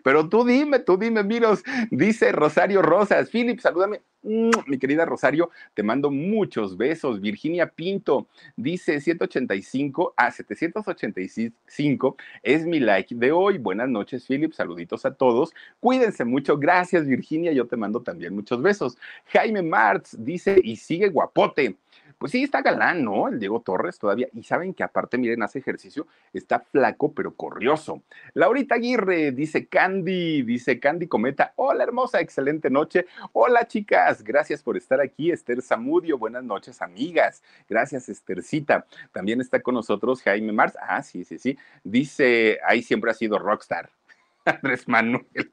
[0.02, 5.50] Pero tú dime, tú dime, Miros, dice Rosario Rosas, Philip, salúdame, mm, mi querida Rosario,
[5.74, 7.20] te mando muchos besos.
[7.20, 8.26] Virginia Pinto
[8.56, 13.58] dice 185 a 785 es mi like de hoy.
[13.58, 15.54] Buenas noches, Philip, saluditos a todos.
[15.80, 18.98] Cuídense mucho, gracias, Virginia, yo te mando también muchos besos.
[19.26, 21.76] Jaime Martz dice y sigue guapote
[22.18, 23.28] pues sí, está galán, ¿no?
[23.28, 24.28] El Diego Torres todavía.
[24.34, 28.02] Y saben que aparte, miren, hace ejercicio, está flaco, pero corrioso.
[28.34, 31.52] Laurita Aguirre, dice Candy, dice Candy Cometa.
[31.56, 33.06] Hola, hermosa, excelente noche.
[33.32, 35.30] Hola, chicas, gracias por estar aquí.
[35.30, 37.42] Esther Zamudio, buenas noches, amigas.
[37.68, 38.86] Gracias, Esthercita.
[39.12, 40.76] También está con nosotros Jaime Mars.
[40.80, 41.56] Ah, sí, sí, sí.
[41.84, 43.90] Dice, ahí siempre ha sido rockstar.
[44.44, 45.52] Andrés Manuel.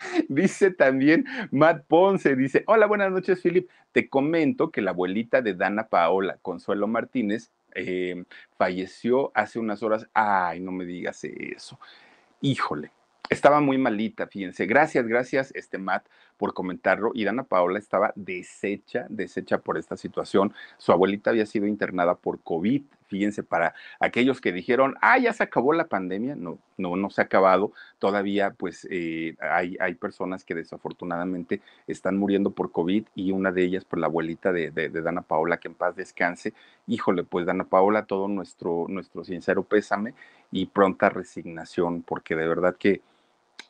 [0.28, 3.68] Dice también Matt Ponce, dice, hola, buenas noches, Philip.
[3.92, 8.24] Te comento que la abuelita de Dana Paola, Consuelo Martínez, eh,
[8.56, 10.08] falleció hace unas horas.
[10.14, 11.78] Ay, no me digas eso.
[12.40, 12.90] Híjole,
[13.28, 14.66] estaba muy malita, fíjense.
[14.66, 16.06] Gracias, gracias, este Matt,
[16.40, 17.12] por comentarlo.
[17.12, 20.54] Y Dana Paola estaba deshecha, deshecha por esta situación.
[20.78, 22.82] Su abuelita había sido internada por COVID.
[23.08, 26.36] Fíjense, para aquellos que dijeron, ah, ya se acabó la pandemia.
[26.36, 27.72] No, no, no se ha acabado.
[27.98, 33.62] Todavía, pues, eh, hay, hay personas que desafortunadamente están muriendo por COVID y una de
[33.62, 36.54] ellas, pues, la abuelita de, de, de Dana Paola, que en paz descanse.
[36.86, 40.14] Híjole, pues, Dana Paola, todo nuestro, nuestro sincero pésame
[40.50, 43.02] y pronta resignación, porque de verdad que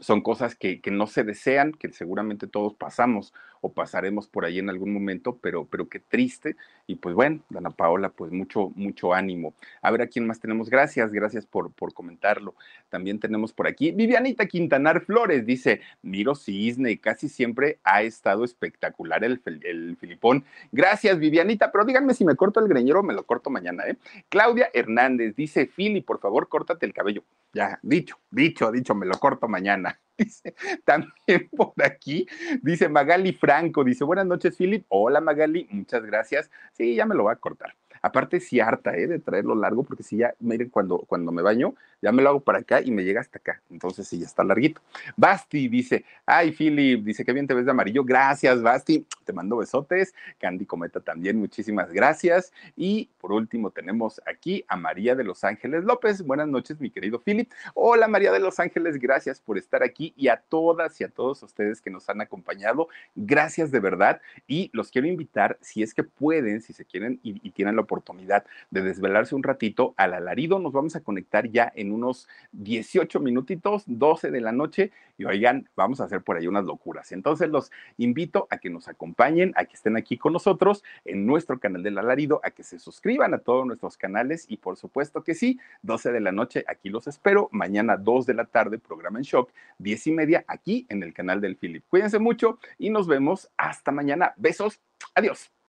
[0.01, 4.58] son cosas que, que, no se desean, que seguramente todos pasamos o pasaremos por ahí
[4.58, 6.56] en algún momento, pero, pero qué triste.
[6.86, 9.54] Y pues bueno, Dana Paola, pues mucho, mucho ánimo.
[9.82, 10.70] A ver a quién más tenemos.
[10.70, 12.54] Gracias, gracias por, por comentarlo.
[12.88, 19.24] También tenemos por aquí Vivianita Quintanar Flores, dice, Miro Cisne, casi siempre ha estado espectacular
[19.24, 20.44] el, el Filipón.
[20.72, 23.96] Gracias, Vivianita, pero díganme si me corto el greñero, me lo corto mañana, ¿eh?
[24.28, 27.22] Claudia Hernández dice, Fili, por favor, córtate el cabello.
[27.52, 29.98] Ya, dicho, dicho, dicho, me lo corto mañana.
[30.24, 30.54] Dice,
[30.84, 32.26] también por aquí,
[32.62, 34.84] dice Magali Franco, dice, buenas noches, Philip.
[34.88, 36.50] Hola, Magali, muchas gracias.
[36.72, 37.74] Sí, ya me lo voy a cortar.
[38.03, 39.07] Aparte, sí harta, ¿eh?
[39.07, 42.40] De traerlo largo, porque si ya, miren, cuando, cuando me baño, ya me lo hago
[42.40, 43.61] para acá y me llega hasta acá.
[43.70, 44.80] Entonces, sí, ya está larguito.
[45.16, 48.05] Basti dice, ay, Philip, dice, qué bien te ves de amarillo.
[48.05, 49.07] Gracias, Basti.
[49.24, 50.14] Te mando besotes.
[50.38, 52.53] Candy Cometa también, muchísimas gracias.
[52.76, 56.22] Y por último, tenemos aquí a María de Los Ángeles López.
[56.22, 57.51] Buenas noches, mi querido Philip.
[57.74, 61.42] Hola, María de Los Ángeles, gracias por estar aquí y a todas y a todos
[61.42, 62.88] ustedes que nos han acompañado.
[63.14, 64.22] Gracias de verdad.
[64.46, 67.82] Y los quiero invitar, si es que pueden, si se quieren y, y tienen la
[67.91, 73.18] oportunidad de desvelarse un ratito al alarido, nos vamos a conectar ya en unos 18
[73.18, 77.11] minutitos, 12 de la noche, y oigan, vamos a hacer por ahí unas locuras.
[77.11, 81.59] Entonces los invito a que nos acompañen, a que estén aquí con nosotros en nuestro
[81.59, 85.34] canal del alarido, a que se suscriban a todos nuestros canales y por supuesto que
[85.34, 87.49] sí, 12 de la noche, aquí los espero.
[87.53, 91.41] Mañana 2 de la tarde, programa en shock, 10 y media, aquí en el canal
[91.41, 91.84] del Philip.
[91.88, 94.32] Cuídense mucho y nos vemos hasta mañana.
[94.36, 94.80] Besos,
[95.14, 95.51] adiós.